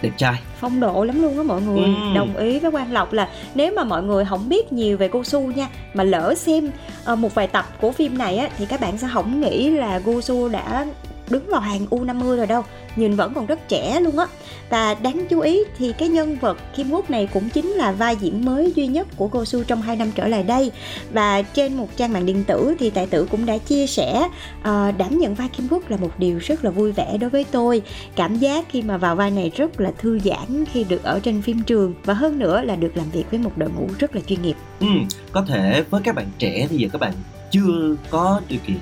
đẹp 0.01 0.11
trai 0.17 0.33
phong 0.59 0.79
độ 0.79 1.03
lắm 1.03 1.21
luôn 1.21 1.37
á 1.37 1.43
mọi 1.43 1.61
người 1.61 1.83
Ừ. 1.89 2.15
đồng 2.15 2.35
ý 2.37 2.59
với 2.59 2.71
quang 2.71 2.91
lộc 2.93 3.13
là 3.13 3.29
nếu 3.55 3.73
mà 3.75 3.83
mọi 3.83 4.03
người 4.03 4.25
không 4.25 4.49
biết 4.49 4.73
nhiều 4.73 4.97
về 4.97 5.07
Gosu 5.07 5.41
nha 5.41 5.67
mà 5.93 6.03
lỡ 6.03 6.33
xem 6.37 6.71
ờ, 7.05 7.15
một 7.15 7.35
vài 7.35 7.47
tập 7.47 7.65
của 7.81 7.91
phim 7.91 8.17
này 8.17 8.37
á 8.37 8.49
thì 8.57 8.65
các 8.65 8.79
bạn 8.81 8.97
sẽ 8.97 9.07
không 9.13 9.41
nghĩ 9.41 9.69
là 9.69 9.99
Gosu 9.99 10.49
đã 10.49 10.85
đứng 11.31 11.47
vào 11.49 11.61
hàng 11.61 11.85
U50 11.89 12.35
rồi 12.35 12.47
đâu. 12.47 12.63
Nhìn 12.95 13.15
vẫn 13.15 13.33
còn 13.33 13.45
rất 13.45 13.67
trẻ 13.67 13.99
luôn 13.99 14.17
á. 14.17 14.25
Và 14.69 14.93
đáng 14.93 15.25
chú 15.29 15.39
ý 15.39 15.63
thì 15.77 15.93
cái 15.97 16.07
nhân 16.07 16.37
vật 16.41 16.57
Kim 16.75 16.91
Quốc 16.91 17.09
này 17.09 17.27
cũng 17.33 17.49
chính 17.49 17.67
là 17.67 17.91
vai 17.91 18.15
diễn 18.15 18.45
mới 18.45 18.73
duy 18.75 18.87
nhất 18.87 19.07
của 19.15 19.27
cô 19.27 19.45
Su 19.45 19.63
trong 19.63 19.81
2 19.81 19.95
năm 19.95 20.11
trở 20.15 20.27
lại 20.27 20.43
đây. 20.43 20.71
Và 21.13 21.41
trên 21.41 21.77
một 21.77 21.87
trang 21.97 22.13
mạng 22.13 22.25
điện 22.25 22.43
tử 22.43 22.75
thì 22.79 22.89
tài 22.89 23.07
tử 23.07 23.27
cũng 23.31 23.45
đã 23.45 23.57
chia 23.57 23.87
sẻ 23.87 24.27
uh, 24.59 24.67
đảm 24.97 25.17
nhận 25.17 25.35
vai 25.35 25.47
Kim 25.57 25.67
Quốc 25.69 25.89
là 25.89 25.97
một 25.97 26.11
điều 26.17 26.37
rất 26.37 26.65
là 26.65 26.71
vui 26.71 26.91
vẻ 26.91 27.17
đối 27.17 27.29
với 27.29 27.45
tôi. 27.51 27.81
Cảm 28.15 28.37
giác 28.37 28.65
khi 28.69 28.81
mà 28.81 28.97
vào 28.97 29.15
vai 29.15 29.31
này 29.31 29.51
rất 29.55 29.81
là 29.81 29.91
thư 29.97 30.19
giãn 30.19 30.65
khi 30.65 30.83
được 30.83 31.03
ở 31.03 31.19
trên 31.19 31.41
phim 31.41 31.63
trường 31.63 31.93
và 32.05 32.13
hơn 32.13 32.39
nữa 32.39 32.61
là 32.61 32.75
được 32.75 32.97
làm 32.97 33.09
việc 33.09 33.25
với 33.31 33.39
một 33.39 33.51
đội 33.55 33.69
ngũ 33.69 33.87
rất 33.99 34.15
là 34.15 34.21
chuyên 34.21 34.41
nghiệp. 34.41 34.55
Ừ, 34.79 34.87
có 35.31 35.41
thể 35.47 35.83
với 35.89 36.01
các 36.03 36.15
bạn 36.15 36.25
trẻ 36.37 36.67
thì 36.69 36.77
giờ 36.77 36.87
các 36.91 37.01
bạn 37.01 37.13
chưa 37.51 37.95
có 38.09 38.41
điều 38.49 38.59
kiện 38.67 38.79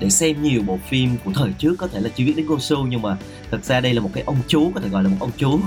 để 0.00 0.10
xem 0.10 0.42
nhiều 0.42 0.62
bộ 0.66 0.78
phim 0.88 1.16
của 1.24 1.32
thời 1.34 1.52
trước 1.58 1.74
có 1.78 1.88
thể 1.88 2.00
là 2.00 2.08
chưa 2.08 2.24
biết 2.24 2.34
đến 2.36 2.46
Gosu 2.46 2.82
nhưng 2.82 3.02
mà 3.02 3.16
thật 3.50 3.64
ra 3.64 3.80
đây 3.80 3.94
là 3.94 4.00
một 4.00 4.10
cái 4.14 4.22
ông 4.26 4.36
chú 4.48 4.70
có 4.74 4.80
thể 4.80 4.88
gọi 4.88 5.02
là 5.02 5.08
một 5.08 5.16
ông 5.20 5.30
chú 5.36 5.54
uh, 5.54 5.60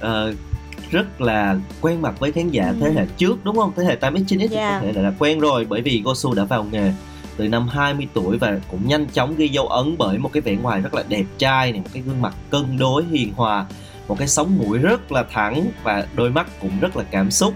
rất 0.90 1.20
là 1.20 1.56
quen 1.80 2.02
mặt 2.02 2.20
với 2.20 2.32
khán 2.32 2.48
giả 2.48 2.68
ừ. 2.68 2.76
thế 2.80 2.92
hệ 2.92 3.06
trước 3.16 3.44
đúng 3.44 3.56
không? 3.56 3.72
Thế 3.76 3.84
hệ 3.84 3.96
8X 4.00 4.24
9X 4.24 4.56
yeah. 4.56 4.82
thì 4.82 4.86
có 4.86 4.92
thể 4.92 4.92
là, 4.92 5.02
là 5.02 5.12
quen 5.18 5.40
rồi 5.40 5.66
bởi 5.68 5.82
vì 5.82 6.02
Gosu 6.04 6.34
đã 6.34 6.44
vào 6.44 6.64
nghề 6.64 6.92
từ 7.36 7.48
năm 7.48 7.68
20 7.68 8.08
tuổi 8.14 8.38
và 8.38 8.58
cũng 8.70 8.88
nhanh 8.88 9.06
chóng 9.06 9.34
ghi 9.36 9.48
dấu 9.48 9.66
ấn 9.66 9.94
bởi 9.98 10.18
một 10.18 10.30
cái 10.32 10.40
vẻ 10.40 10.54
ngoài 10.54 10.80
rất 10.80 10.94
là 10.94 11.04
đẹp 11.08 11.24
trai 11.38 11.72
này, 11.72 11.80
một 11.80 11.88
cái 11.92 12.02
gương 12.02 12.22
mặt 12.22 12.34
cân 12.50 12.78
đối 12.78 13.04
hiền 13.04 13.32
hòa, 13.36 13.66
một 14.08 14.18
cái 14.18 14.28
sống 14.28 14.58
mũi 14.58 14.78
rất 14.78 15.12
là 15.12 15.24
thẳng 15.32 15.66
và 15.82 16.06
đôi 16.14 16.30
mắt 16.30 16.46
cũng 16.60 16.80
rất 16.80 16.96
là 16.96 17.04
cảm 17.10 17.30
xúc. 17.30 17.54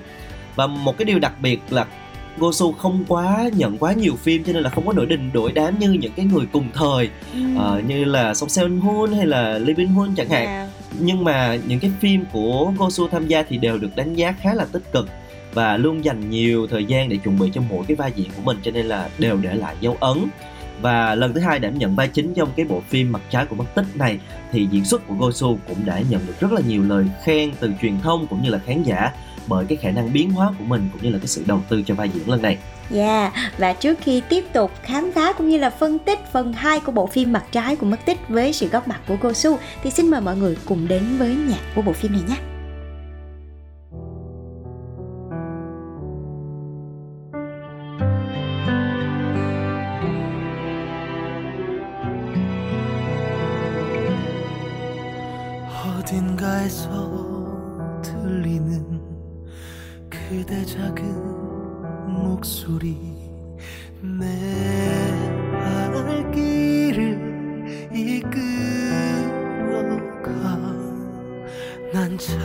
Và 0.56 0.66
một 0.66 0.98
cái 0.98 1.04
điều 1.04 1.18
đặc 1.18 1.32
biệt 1.40 1.60
là 1.70 1.86
Gosu 2.38 2.72
không 2.72 3.04
quá 3.08 3.50
nhận 3.56 3.78
quá 3.78 3.92
nhiều 3.92 4.14
phim 4.16 4.44
cho 4.44 4.52
nên 4.52 4.62
là 4.62 4.70
không 4.70 4.86
có 4.86 4.92
nổi 4.92 5.06
đình 5.06 5.30
đổi 5.32 5.52
đám 5.52 5.78
như 5.78 5.92
những 5.92 6.12
cái 6.16 6.26
người 6.26 6.46
cùng 6.52 6.68
thời 6.74 7.10
ừ. 7.34 7.40
uh, 7.56 7.84
như 7.84 8.04
là 8.04 8.34
Song 8.34 8.48
Seon 8.48 8.80
Hoon 8.80 9.12
hay 9.12 9.26
là 9.26 9.58
Lee 9.58 9.74
Bin 9.74 9.88
Hoon 9.88 10.14
chẳng 10.16 10.28
hạn 10.28 10.46
yeah. 10.46 10.68
nhưng 11.00 11.24
mà 11.24 11.58
những 11.66 11.80
cái 11.80 11.90
phim 12.00 12.24
của 12.32 12.72
Gosu 12.78 13.08
tham 13.08 13.26
gia 13.26 13.42
thì 13.42 13.58
đều 13.58 13.78
được 13.78 13.96
đánh 13.96 14.14
giá 14.14 14.34
khá 14.40 14.54
là 14.54 14.64
tích 14.64 14.92
cực 14.92 15.08
và 15.54 15.76
luôn 15.76 16.04
dành 16.04 16.30
nhiều 16.30 16.66
thời 16.66 16.84
gian 16.84 17.08
để 17.08 17.16
chuẩn 17.16 17.38
bị 17.38 17.50
cho 17.54 17.60
mỗi 17.70 17.84
cái 17.88 17.96
vai 17.96 18.12
diễn 18.16 18.28
của 18.36 18.42
mình 18.44 18.56
cho 18.62 18.70
nên 18.70 18.86
là 18.86 19.08
đều 19.18 19.36
để 19.36 19.54
lại 19.54 19.76
dấu 19.80 19.96
ấn 20.00 20.18
và 20.80 21.14
lần 21.14 21.34
thứ 21.34 21.40
hai 21.40 21.58
đảm 21.58 21.78
nhận 21.78 21.96
vai 21.96 22.08
chính 22.08 22.34
trong 22.34 22.48
cái 22.56 22.66
bộ 22.66 22.82
phim 22.88 23.12
mặt 23.12 23.22
trái 23.30 23.46
của 23.46 23.56
mất 23.56 23.64
tích 23.74 23.86
này 23.94 24.18
thì 24.52 24.68
diễn 24.70 24.84
xuất 24.84 25.08
của 25.08 25.14
Gosu 25.14 25.58
cũng 25.68 25.78
đã 25.84 26.00
nhận 26.10 26.26
được 26.26 26.40
rất 26.40 26.52
là 26.52 26.60
nhiều 26.68 26.82
lời 26.82 27.04
khen 27.24 27.52
từ 27.60 27.70
truyền 27.82 28.00
thông 28.00 28.26
cũng 28.26 28.42
như 28.42 28.50
là 28.50 28.58
khán 28.58 28.82
giả 28.82 29.12
bởi 29.46 29.64
cái 29.68 29.78
khả 29.78 29.90
năng 29.90 30.12
biến 30.12 30.30
hóa 30.30 30.52
của 30.58 30.64
mình 30.64 30.88
cũng 30.92 31.02
như 31.02 31.10
là 31.10 31.18
cái 31.18 31.26
sự 31.26 31.44
đầu 31.46 31.60
tư 31.68 31.82
cho 31.86 31.94
vai 31.94 32.08
diễn 32.08 32.30
lần 32.30 32.42
này. 32.42 32.58
Yeah, 32.94 33.32
và 33.58 33.72
trước 33.72 33.98
khi 34.00 34.22
tiếp 34.28 34.44
tục 34.52 34.70
khám 34.82 35.12
phá 35.14 35.32
cũng 35.32 35.48
như 35.48 35.56
là 35.56 35.70
phân 35.70 35.98
tích 35.98 36.18
phần 36.32 36.52
2 36.52 36.80
của 36.80 36.92
bộ 36.92 37.06
phim 37.06 37.32
Mặt 37.32 37.44
trái 37.52 37.76
của 37.76 37.86
mất 37.86 38.04
tích 38.04 38.18
với 38.28 38.52
sự 38.52 38.68
góp 38.68 38.88
mặt 38.88 39.00
của 39.08 39.16
cô 39.20 39.32
Su 39.32 39.58
thì 39.82 39.90
xin 39.90 40.10
mời 40.10 40.20
mọi 40.20 40.36
người 40.36 40.56
cùng 40.64 40.88
đến 40.88 41.02
với 41.18 41.36
nhạc 41.48 41.60
của 41.74 41.82
bộ 41.82 41.92
phim 41.92 42.12
này 42.12 42.22
nhé. 42.28 42.53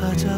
Raja 0.10 0.36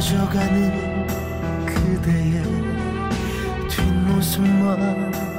퍼져가는 0.00 1.06
그대의 1.66 2.42
뒷모습만 3.68 5.29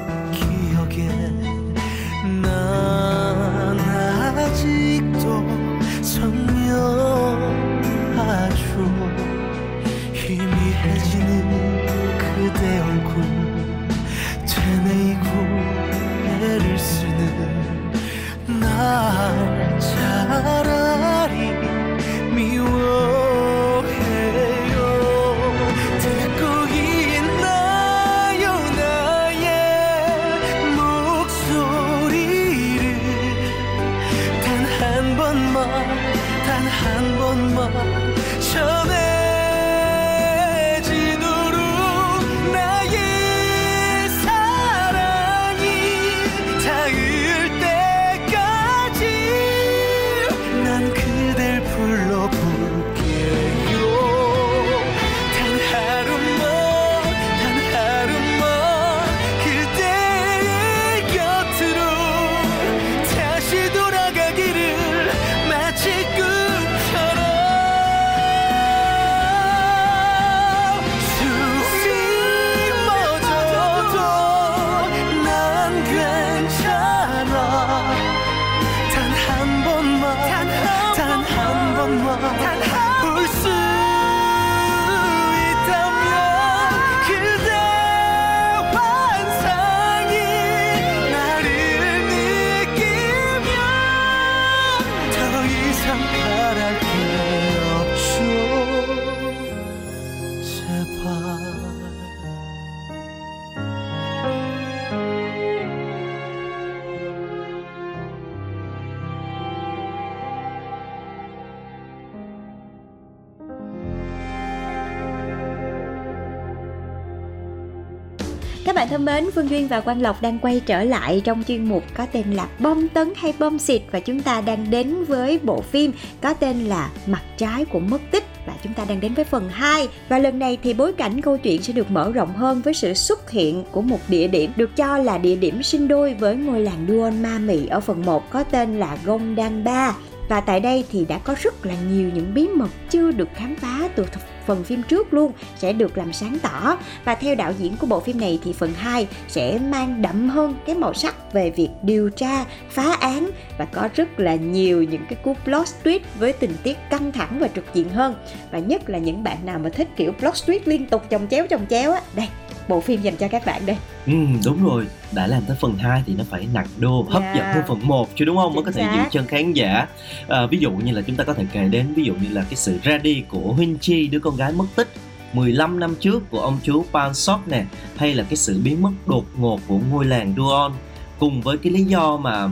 bạn 118.82 118.89
thân 118.89 119.06
mến, 119.06 119.32
Phương 119.36 119.50
Duyên 119.50 119.67
và 119.67 119.82
Quang 119.82 120.02
Lộc 120.02 120.22
đang 120.22 120.39
quay 120.39 120.62
trở 120.65 120.84
lại 120.84 121.22
trong 121.24 121.44
chuyên 121.48 121.65
mục 121.70 121.84
có 121.94 122.06
tên 122.06 122.32
là 122.32 122.48
Bom 122.60 122.88
tấn 122.88 123.13
hay 123.15 123.34
bom 123.39 123.60
xịt 123.60 123.82
và 123.91 124.00
chúng 124.00 124.22
ta 124.22 124.41
đang 124.41 124.72
đến 124.72 125.04
với 125.04 125.39
bộ 125.44 125.62
phim 125.62 125.91
có 126.22 126.34
tên 126.34 126.60
là 126.65 126.89
Mặt 127.06 127.22
trái 127.38 127.65
của 127.65 127.80
mất 127.80 128.02
tích. 128.12 128.24
Và 128.46 128.54
chúng 128.63 128.74
ta 128.74 128.86
đang 128.86 129.00
đến 129.00 129.13
với 129.13 129.26
phần 129.26 129.50
2 129.50 129.88
và 130.10 130.20
lần 130.20 130.39
này 130.39 130.58
thì 130.63 130.74
bối 130.74 130.94
cảnh 130.94 131.22
câu 131.22 131.38
chuyện 131.38 131.62
sẽ 131.62 131.74
được 131.74 131.91
mở 131.91 132.12
rộng 132.12 132.34
hơn 132.34 132.62
với 132.62 132.74
sự 132.74 132.94
xuất 132.94 133.32
hiện 133.32 133.63
của 133.72 133.82
một 133.82 134.00
địa 134.08 134.28
điểm 134.28 134.52
được 134.56 134.76
cho 134.76 134.98
là 134.98 135.17
địa 135.17 135.36
điểm 135.36 135.63
sinh 135.63 135.88
đôi 135.88 136.13
với 136.13 136.36
ngôi 136.36 136.60
làng 136.60 136.86
Duon 136.89 137.24
Ma 137.24 137.38
Mị 137.39 137.67
ở 137.67 137.80
phần 137.80 138.06
1 138.06 138.32
có 138.32 138.44
tên 138.44 138.80
là 138.80 138.98
Gondang 139.06 139.63
Ba. 139.63 139.96
Và 140.30 140.41
tại 140.41 140.60
đây 140.60 140.86
thì 140.91 141.06
đã 141.06 141.17
có 141.17 141.36
rất 141.41 141.65
là 141.65 141.74
nhiều 141.89 142.10
những 142.13 142.34
bí 142.34 142.48
mật 142.48 142.70
chưa 142.89 143.12
được 143.12 143.30
khám 143.36 143.56
phá 143.56 143.89
từ 143.96 144.06
phần 144.45 144.63
phim 144.63 144.84
trước 144.84 145.13
luôn 145.13 145.32
sẽ 145.58 145.73
được 145.73 145.97
làm 145.97 146.13
sáng 146.13 146.38
tỏ. 146.41 146.77
Và 147.06 147.15
theo 147.15 147.36
đạo 147.36 147.54
diễn 147.60 147.77
của 147.77 147.88
bộ 147.88 147.99
phim 147.99 148.19
này 148.19 148.39
thì 148.43 148.54
phần 148.54 148.73
2 148.73 149.08
sẽ 149.27 149.60
mang 149.60 150.01
đậm 150.01 150.30
hơn 150.30 150.56
cái 150.65 150.75
màu 150.75 150.93
sắc 150.93 151.34
về 151.34 151.49
việc 151.49 151.69
điều 151.84 152.10
tra, 152.10 152.45
phá 152.69 152.97
án 152.99 153.30
và 153.58 153.65
có 153.65 153.89
rất 153.95 154.19
là 154.19 154.36
nhiều 154.36 154.84
những 154.84 155.06
cái 155.10 155.19
cú 155.23 155.36
plot 155.43 155.67
twist 155.84 155.99
với 156.19 156.34
tình 156.34 156.54
tiết 156.63 156.77
căng 156.89 157.12
thẳng 157.12 157.39
và 157.39 157.47
trực 157.56 157.65
diện 157.73 157.89
hơn. 157.89 158.15
Và 158.51 158.60
nhất 158.60 158.89
là 158.89 158.97
những 158.97 159.23
bạn 159.23 159.38
nào 159.45 159.60
mà 159.60 159.69
thích 159.69 159.88
kiểu 159.95 160.12
plot 160.12 160.34
twist 160.34 160.60
liên 160.65 160.86
tục 160.86 161.04
chồng 161.10 161.27
chéo 161.32 161.47
chồng 161.47 161.65
chéo 161.69 161.91
á. 161.91 162.01
Đây 162.15 162.27
bộ 162.72 162.82
phim 162.82 163.02
dành 163.02 163.16
cho 163.18 163.28
các 163.28 163.46
bạn 163.46 163.66
đây 163.66 163.78
Ừ, 164.08 164.14
đúng 164.46 164.64
rồi, 164.64 164.86
đã 165.12 165.28
làm 165.28 165.44
tới 165.48 165.58
phần 165.60 165.78
2 165.78 166.04
thì 166.06 166.14
nó 166.18 166.24
phải 166.30 166.48
nặng 166.54 166.68
đô, 166.78 167.06
hấp 167.10 167.22
Yeah. 167.24 167.36
dẫn 167.38 167.46
hơn 167.54 167.64
phần 167.68 167.80
1 167.88 168.10
chứ 168.16 168.26
đúng 168.26 168.38
không? 168.38 168.54
Mới 168.56 168.64
có 168.64 168.72
thể 168.72 168.82
Chính 168.84 168.92
giữ 168.92 169.04
xác. 169.04 169.10
chân 169.12 169.28
khán 169.28 169.54
giả. 169.54 169.88
À, 170.28 170.46
ví 170.46 170.58
dụ 170.58 170.72
như 170.72 170.92
là 170.92 171.02
chúng 171.02 171.16
ta 171.16 171.24
có 171.24 171.34
thể 171.34 171.46
kể 171.54 171.68
đến 171.68 171.94
ví 171.94 172.04
dụ 172.04 172.14
như 172.14 172.30
là 172.32 172.42
cái 172.44 172.56
sự 172.56 172.80
ra 172.84 172.98
đi 172.98 173.24
của 173.30 173.54
Huynh 173.54 173.78
Chi, 173.78 174.08
đứa 174.08 174.20
con 174.20 174.36
gái 174.36 174.52
mất 174.54 174.66
tích 174.76 174.88
15 175.34 175.80
năm 175.80 175.96
trước 176.00 176.30
của 176.30 176.40
ông 176.40 176.58
chú 176.64 176.86
Pan 176.94 177.14
Sok 177.14 177.48
nè, 177.48 177.66
hay 177.96 178.14
là 178.14 178.24
cái 178.24 178.36
sự 178.36 178.62
biến 178.64 178.82
mất 178.82 178.92
đột 179.08 179.26
ngột 179.38 179.60
của 179.68 179.80
ngôi 179.92 180.06
làng 180.06 180.34
Duon 180.38 180.72
cùng 181.20 181.42
với 181.42 181.58
cái 181.58 181.72
lý 181.74 181.84
do 181.84 182.18
mà 182.18 182.50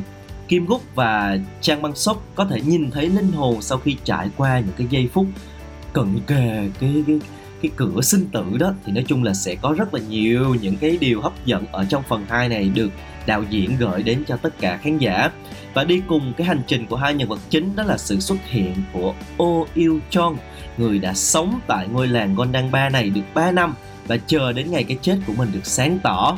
Kim 0.48 0.66
Gúc 0.66 0.82
và 0.96 1.38
Trang 1.62 1.82
Băng 1.82 1.96
Sốc 1.96 2.24
có 2.36 2.46
thể 2.46 2.62
nhìn 2.62 2.92
thấy 2.92 3.10
linh 3.10 3.32
hồn 3.32 3.62
sau 3.62 3.78
khi 3.78 3.96
trải 4.04 4.30
qua 4.38 4.60
những 4.60 4.76
cái 4.78 4.88
giây 4.90 5.10
phút 5.14 5.26
cận 5.94 6.20
kề 6.28 6.70
cái 6.80 7.04
cái 7.08 7.20
cái 7.62 7.72
cửa 7.76 8.02
sinh 8.02 8.26
tử 8.32 8.46
đó 8.60 8.74
thì 8.86 8.92
nói 8.92 9.04
chung 9.08 9.24
là 9.24 9.34
sẽ 9.34 9.56
có 9.56 9.76
rất 9.78 9.94
là 9.94 10.00
nhiều 10.10 10.56
những 10.62 10.78
cái 10.78 10.98
điều 11.02 11.22
hấp 11.22 11.46
dẫn 11.46 11.66
ở 11.72 11.86
trong 11.90 12.04
phần 12.08 12.26
2 12.30 12.50
này 12.50 12.70
được 12.74 12.90
đạo 13.26 13.44
diễn 13.50 13.78
gửi 13.80 14.04
đến 14.04 14.24
cho 14.28 14.38
tất 14.38 14.60
cả 14.60 14.78
khán 14.78 14.98
giả. 14.98 15.32
Và 15.74 15.84
đi 15.84 16.02
cùng 16.08 16.34
cái 16.38 16.48
hành 16.48 16.62
trình 16.68 16.86
của 16.88 16.96
hai 16.96 17.14
nhân 17.14 17.30
vật 17.30 17.40
chính 17.50 17.76
đó 17.76 17.84
là 17.84 17.98
sự 17.98 18.20
xuất 18.20 18.38
hiện 18.46 18.74
của 18.94 19.14
Oh 19.44 19.68
Il 19.74 19.92
Chong 20.10 20.38
người 20.78 21.00
đã 21.00 21.14
sống 21.14 21.60
tại 21.68 21.88
ngôi 21.88 22.08
làng 22.08 22.36
Gondang 22.36 22.72
Ba 22.72 22.90
này 22.90 23.10
được 23.10 23.22
3 23.34 23.52
năm 23.52 23.74
và 24.08 24.18
chờ 24.18 24.54
đến 24.54 24.72
ngày 24.72 24.84
cái 24.84 24.98
chết 25.02 25.18
của 25.28 25.34
mình 25.38 25.50
được 25.54 25.66
sáng 25.66 26.00
tỏ. 26.04 26.38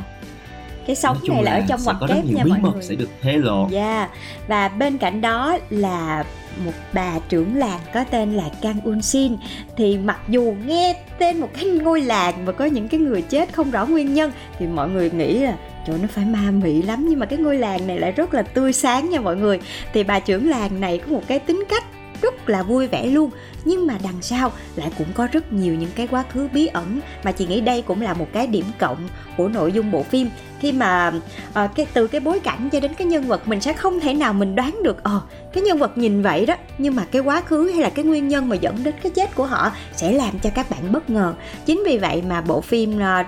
Cái 0.86 0.96
sống 0.96 1.16
này 1.28 1.42
là 1.42 1.50
ở 1.50 1.58
là 1.58 1.64
trong 1.68 1.80
sẽ 1.80 1.84
ngoặc 1.84 1.96
kép 2.08 2.24
nha 2.24 2.44
bí 2.44 2.50
mọi 2.50 2.60
mật 2.60 2.74
người. 2.74 2.82
sẽ 2.82 2.94
được 2.94 3.08
hé 3.22 3.32
lộ. 3.32 3.68
Yeah. 3.72 4.10
Và 4.48 4.68
bên 4.68 4.98
cạnh 4.98 5.20
đó 5.20 5.58
là 5.70 6.24
một 6.64 6.72
bà 6.92 7.18
trưởng 7.28 7.56
làng 7.56 7.80
có 7.94 8.04
tên 8.04 8.32
là 8.32 8.44
Kang 8.62 8.80
Un 8.84 9.02
Sin. 9.02 9.36
Thì 9.76 9.98
mặc 9.98 10.20
dù 10.28 10.54
nghe 10.66 10.96
tên 11.18 11.40
một 11.40 11.48
cái 11.54 11.64
ngôi 11.64 12.00
làng 12.00 12.34
và 12.44 12.52
có 12.52 12.64
những 12.64 12.88
cái 12.88 13.00
người 13.00 13.22
chết 13.22 13.52
không 13.52 13.70
rõ 13.70 13.86
nguyên 13.86 14.14
nhân, 14.14 14.32
thì 14.58 14.66
mọi 14.66 14.90
người 14.90 15.10
nghĩ 15.10 15.38
là 15.38 15.56
chỗ 15.86 15.92
nó 16.02 16.08
phải 16.10 16.24
ma 16.24 16.50
mị 16.50 16.82
lắm. 16.82 17.06
Nhưng 17.08 17.18
mà 17.18 17.26
cái 17.26 17.38
ngôi 17.38 17.58
làng 17.58 17.86
này 17.86 17.98
lại 17.98 18.12
rất 18.12 18.34
là 18.34 18.42
tươi 18.42 18.72
sáng 18.72 19.10
nha 19.10 19.20
mọi 19.20 19.36
người. 19.36 19.60
Thì 19.92 20.02
bà 20.02 20.20
trưởng 20.20 20.48
làng 20.48 20.80
này 20.80 20.98
có 20.98 21.12
một 21.12 21.22
cái 21.26 21.38
tính 21.38 21.64
cách 21.68 21.84
rất 22.22 22.48
là 22.48 22.62
vui 22.62 22.86
vẻ 22.86 23.06
luôn. 23.06 23.30
Nhưng 23.64 23.86
mà 23.86 23.98
đằng 24.04 24.22
sau 24.22 24.52
lại 24.76 24.90
cũng 24.98 25.06
có 25.14 25.28
rất 25.32 25.52
nhiều 25.52 25.74
những 25.74 25.90
cái 25.94 26.06
quá 26.06 26.24
khứ 26.32 26.48
bí 26.52 26.66
ẩn 26.66 27.00
mà 27.24 27.32
chị 27.32 27.46
nghĩ 27.46 27.60
đây 27.60 27.82
cũng 27.82 28.00
là 28.00 28.14
một 28.14 28.26
cái 28.32 28.46
điểm 28.46 28.64
cộng 28.78 29.08
của 29.36 29.48
nội 29.48 29.72
dung 29.72 29.90
bộ 29.90 30.02
phim. 30.02 30.30
Khi 30.60 30.72
mà 30.72 31.12
uh, 31.48 31.70
cái 31.74 31.86
từ 31.94 32.06
cái 32.06 32.20
bối 32.20 32.40
cảnh 32.40 32.68
cho 32.72 32.80
đến 32.80 32.94
cái 32.94 33.06
nhân 33.06 33.24
vật 33.24 33.48
mình 33.48 33.60
sẽ 33.60 33.72
không 33.72 34.00
thể 34.00 34.14
nào 34.14 34.32
mình 34.32 34.54
đoán 34.54 34.82
được 34.82 35.02
ờ 35.02 35.20
cái 35.52 35.62
nhân 35.62 35.78
vật 35.78 35.98
nhìn 35.98 36.22
vậy 36.22 36.46
đó. 36.46 36.54
Nhưng 36.78 36.96
mà 36.96 37.04
cái 37.10 37.22
quá 37.22 37.40
khứ 37.40 37.70
hay 37.70 37.82
là 37.82 37.90
cái 37.90 38.04
nguyên 38.04 38.28
nhân 38.28 38.48
mà 38.48 38.56
dẫn 38.56 38.84
đến 38.84 38.94
cái 39.02 39.12
chết 39.14 39.34
của 39.34 39.46
họ 39.46 39.72
sẽ 39.96 40.12
làm 40.12 40.38
cho 40.38 40.50
các 40.54 40.70
bạn 40.70 40.92
bất 40.92 41.10
ngờ. 41.10 41.34
Chính 41.66 41.82
vì 41.86 41.98
vậy 41.98 42.22
mà 42.28 42.40
bộ 42.40 42.60
phim 42.60 42.96
uh, 42.96 43.26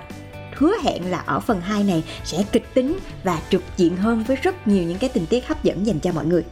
hứa 0.56 0.72
hẹn 0.82 1.10
là 1.10 1.18
ở 1.26 1.40
phần 1.40 1.60
2 1.60 1.84
này 1.84 2.02
sẽ 2.24 2.44
kịch 2.52 2.74
tính 2.74 2.98
và 3.24 3.38
trực 3.50 3.62
diện 3.76 3.96
hơn 3.96 4.24
với 4.26 4.36
rất 4.42 4.68
nhiều 4.68 4.82
những 4.82 4.98
cái 4.98 5.10
tình 5.10 5.26
tiết 5.26 5.48
hấp 5.48 5.64
dẫn 5.64 5.86
dành 5.86 6.00
cho 6.00 6.12
mọi 6.12 6.26
người. 6.26 6.42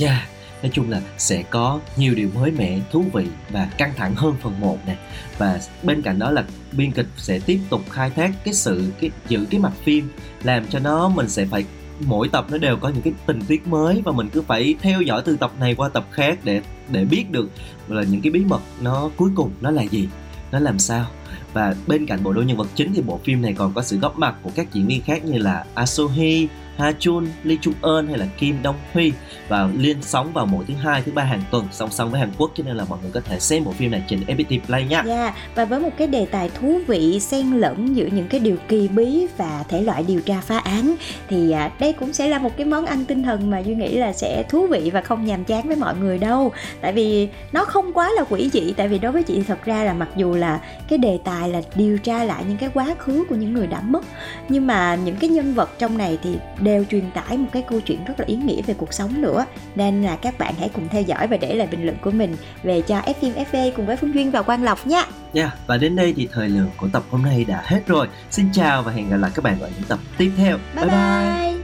Yeah, 0.00 0.18
nói 0.64 0.70
chung 0.74 0.90
là 0.90 1.00
sẽ 1.18 1.42
có 1.42 1.80
nhiều 1.96 2.14
điều 2.14 2.28
mới 2.34 2.50
mẻ, 2.50 2.78
thú 2.92 3.04
vị 3.12 3.26
và 3.50 3.68
căng 3.78 3.92
thẳng 3.96 4.14
hơn 4.14 4.34
phần 4.42 4.60
1 4.60 4.78
nè. 4.86 4.96
Và 5.38 5.60
bên 5.82 6.02
cạnh 6.02 6.18
đó 6.18 6.30
là 6.30 6.44
biên 6.72 6.92
kịch 6.92 7.06
sẽ 7.16 7.38
tiếp 7.38 7.60
tục 7.70 7.80
khai 7.90 8.10
thác 8.10 8.30
cái 8.44 8.54
sự 8.54 8.84
cái 9.00 9.10
giữ 9.28 9.46
cái 9.50 9.60
mặt 9.60 9.72
phim 9.84 10.08
làm 10.42 10.66
cho 10.66 10.78
nó 10.78 11.08
mình 11.08 11.28
sẽ 11.28 11.46
phải 11.46 11.64
mỗi 12.00 12.28
tập 12.28 12.46
nó 12.50 12.58
đều 12.58 12.76
có 12.76 12.88
những 12.88 13.02
cái 13.02 13.12
tình 13.26 13.40
tiết 13.48 13.66
mới 13.66 14.02
và 14.04 14.12
mình 14.12 14.28
cứ 14.32 14.42
phải 14.42 14.74
theo 14.80 15.02
dõi 15.02 15.22
từ 15.24 15.36
tập 15.36 15.52
này 15.60 15.74
qua 15.74 15.88
tập 15.88 16.06
khác 16.10 16.38
để 16.44 16.60
để 16.88 17.04
biết 17.04 17.30
được 17.30 17.50
là 17.88 18.02
những 18.02 18.20
cái 18.20 18.32
bí 18.32 18.44
mật 18.44 18.60
nó 18.80 19.10
cuối 19.16 19.30
cùng 19.34 19.50
nó 19.60 19.70
là 19.70 19.82
gì, 19.82 20.08
nó 20.52 20.58
làm 20.58 20.78
sao. 20.78 21.06
Và 21.52 21.74
bên 21.86 22.06
cạnh 22.06 22.22
bộ 22.22 22.32
đôi 22.32 22.44
nhân 22.44 22.56
vật 22.56 22.68
chính 22.74 22.94
thì 22.94 23.02
bộ 23.02 23.20
phim 23.24 23.42
này 23.42 23.52
còn 23.52 23.72
có 23.72 23.82
sự 23.82 23.98
góp 23.98 24.18
mặt 24.18 24.34
của 24.42 24.50
các 24.54 24.72
diễn 24.72 24.86
viên 24.86 25.02
khác 25.02 25.24
như 25.24 25.38
là 25.38 25.64
Asohi, 25.74 26.48
Ha 26.78 26.92
Jun, 27.00 27.26
Lee 27.44 27.56
Chung 27.60 27.74
Eun 27.82 28.08
hay 28.08 28.18
là 28.18 28.26
Kim 28.38 28.56
Dong 28.64 28.76
Huy 28.92 29.12
và 29.48 29.68
liên 29.76 30.02
sóng 30.02 30.32
vào 30.32 30.46
mỗi 30.46 30.64
thứ 30.68 30.74
hai 30.74 31.02
thứ 31.02 31.12
ba 31.12 31.22
hàng 31.22 31.42
tuần 31.50 31.68
song 31.72 31.90
song 31.90 32.10
với 32.10 32.20
Hàn 32.20 32.30
Quốc 32.38 32.50
cho 32.54 32.64
nên 32.66 32.76
là 32.76 32.84
mọi 32.88 32.98
người 33.02 33.10
có 33.14 33.20
thể 33.20 33.38
xem 33.40 33.64
bộ 33.64 33.72
phim 33.72 33.90
này 33.90 34.02
trên 34.08 34.20
FPT 34.26 34.60
Play 34.66 34.84
nha. 34.84 35.02
Yeah, 35.06 35.34
và 35.54 35.64
với 35.64 35.80
một 35.80 35.90
cái 35.96 36.06
đề 36.06 36.26
tài 36.26 36.50
thú 36.60 36.80
vị 36.86 37.20
xen 37.20 37.50
lẫn 37.50 37.96
giữa 37.96 38.06
những 38.06 38.28
cái 38.28 38.40
điều 38.40 38.56
kỳ 38.68 38.88
bí 38.88 39.26
và 39.36 39.64
thể 39.68 39.82
loại 39.82 40.04
điều 40.08 40.20
tra 40.20 40.40
phá 40.40 40.58
án 40.58 40.94
thì 41.28 41.50
à, 41.50 41.70
đây 41.80 41.92
cũng 41.92 42.12
sẽ 42.12 42.28
là 42.28 42.38
một 42.38 42.56
cái 42.56 42.66
món 42.66 42.86
ăn 42.86 43.04
tinh 43.04 43.22
thần 43.22 43.50
mà 43.50 43.58
duy 43.58 43.74
nghĩ 43.74 43.96
là 43.96 44.12
sẽ 44.12 44.42
thú 44.48 44.66
vị 44.66 44.90
và 44.92 45.00
không 45.00 45.24
nhàm 45.24 45.44
chán 45.44 45.66
với 45.66 45.76
mọi 45.76 45.94
người 45.96 46.18
đâu 46.18 46.52
tại 46.80 46.92
vì 46.92 47.28
nó 47.52 47.64
không 47.64 47.92
quá 47.92 48.10
là 48.16 48.24
quỷ 48.30 48.50
dị 48.52 48.72
tại 48.76 48.88
vì 48.88 48.98
đối 48.98 49.12
với 49.12 49.22
chị 49.22 49.42
thật 49.46 49.64
ra 49.64 49.84
là 49.84 49.94
mặc 49.94 50.08
dù 50.16 50.34
là 50.34 50.60
cái 50.88 50.98
đề 50.98 51.18
tài 51.24 51.48
là 51.48 51.62
điều 51.74 51.98
tra 51.98 52.24
lại 52.24 52.44
những 52.48 52.56
cái 52.56 52.70
quá 52.74 52.86
khứ 52.98 53.24
của 53.28 53.34
những 53.34 53.54
người 53.54 53.66
đã 53.66 53.80
mất 53.80 54.04
nhưng 54.48 54.66
mà 54.66 54.94
những 54.94 55.16
cái 55.16 55.30
nhân 55.30 55.54
vật 55.54 55.70
trong 55.78 55.98
này 55.98 56.18
thì 56.22 56.36
đều 56.64 56.84
truyền 56.84 57.10
tải 57.10 57.38
một 57.38 57.48
cái 57.52 57.62
câu 57.62 57.80
chuyện 57.80 58.04
rất 58.04 58.20
là 58.20 58.26
ý 58.26 58.36
nghĩa 58.36 58.62
về 58.62 58.74
cuộc 58.74 58.92
sống 58.92 59.20
nữa 59.20 59.46
nên 59.74 60.02
là 60.02 60.16
các 60.16 60.38
bạn 60.38 60.54
hãy 60.58 60.68
cùng 60.68 60.88
theo 60.88 61.02
dõi 61.02 61.26
và 61.26 61.36
để 61.36 61.54
lại 61.54 61.66
bình 61.66 61.84
luận 61.84 61.96
của 62.00 62.10
mình 62.10 62.36
về 62.62 62.80
cho 62.80 63.00
F 63.00 63.14
phim 63.20 63.32
FV 63.34 63.72
cùng 63.76 63.86
với 63.86 63.96
Phương 63.96 64.14
Duyên 64.14 64.30
và 64.30 64.42
Quang 64.42 64.62
Lộc 64.62 64.86
nha. 64.86 65.06
Nha, 65.32 65.52
và 65.66 65.76
đến 65.76 65.96
đây 65.96 66.14
thì 66.16 66.28
thời 66.32 66.48
lượng 66.48 66.70
của 66.76 66.88
tập 66.92 67.02
hôm 67.10 67.22
nay 67.22 67.44
đã 67.48 67.62
hết 67.64 67.80
rồi. 67.86 68.08
Xin 68.30 68.46
chào 68.52 68.82
và 68.82 68.92
hẹn 68.92 69.10
gặp 69.10 69.16
lại 69.16 69.30
các 69.34 69.44
bạn 69.44 69.60
ở 69.60 69.70
những 69.76 69.88
tập 69.88 69.98
tiếp 70.18 70.30
theo. 70.36 70.58
Bye 70.76 70.84
bye. 70.84 71.54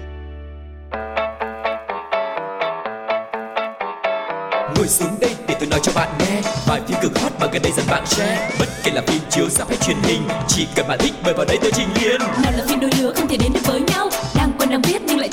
Ngồi 4.76 4.88
xuống 4.88 5.16
đây 5.20 5.34
để 5.48 5.56
tôi 5.60 5.68
nói 5.68 5.80
cho 5.82 5.92
bạn 5.94 6.08
nghe 6.18 6.42
Vài 6.66 6.80
phim 6.86 6.98
cực 7.02 7.18
hot 7.18 7.32
mà 7.40 7.46
gần 7.52 7.62
đây 7.62 7.72
dần 7.76 7.86
bạn 7.90 8.06
share 8.06 8.50
Bất 8.58 8.68
kể 8.84 8.92
là 8.94 9.02
phim 9.06 9.20
chiếu 9.30 9.48
rạp 9.48 9.68
hay 9.68 9.76
truyền 9.76 9.96
hình 10.02 10.22
Chỉ 10.48 10.66
cần 10.76 10.88
bạn 10.88 10.98
thích 10.98 11.12
mời 11.24 11.34
vào 11.34 11.44
đây 11.44 11.58
tôi 11.62 11.70
trình 11.74 11.88
liền 12.02 12.20
nào 12.20 12.52
là 12.56 12.64
phim 12.68 12.80
đôi 12.80 12.90
lứa 12.98 13.12
không 13.16 13.28
thể 13.28 13.36
đến 13.36 13.52
được 13.52 13.60
với 13.64 13.80
nhau 13.80 14.08
đang 14.70 14.82
biết 14.82 15.02
nhưng 15.06 15.18
lại 15.18 15.29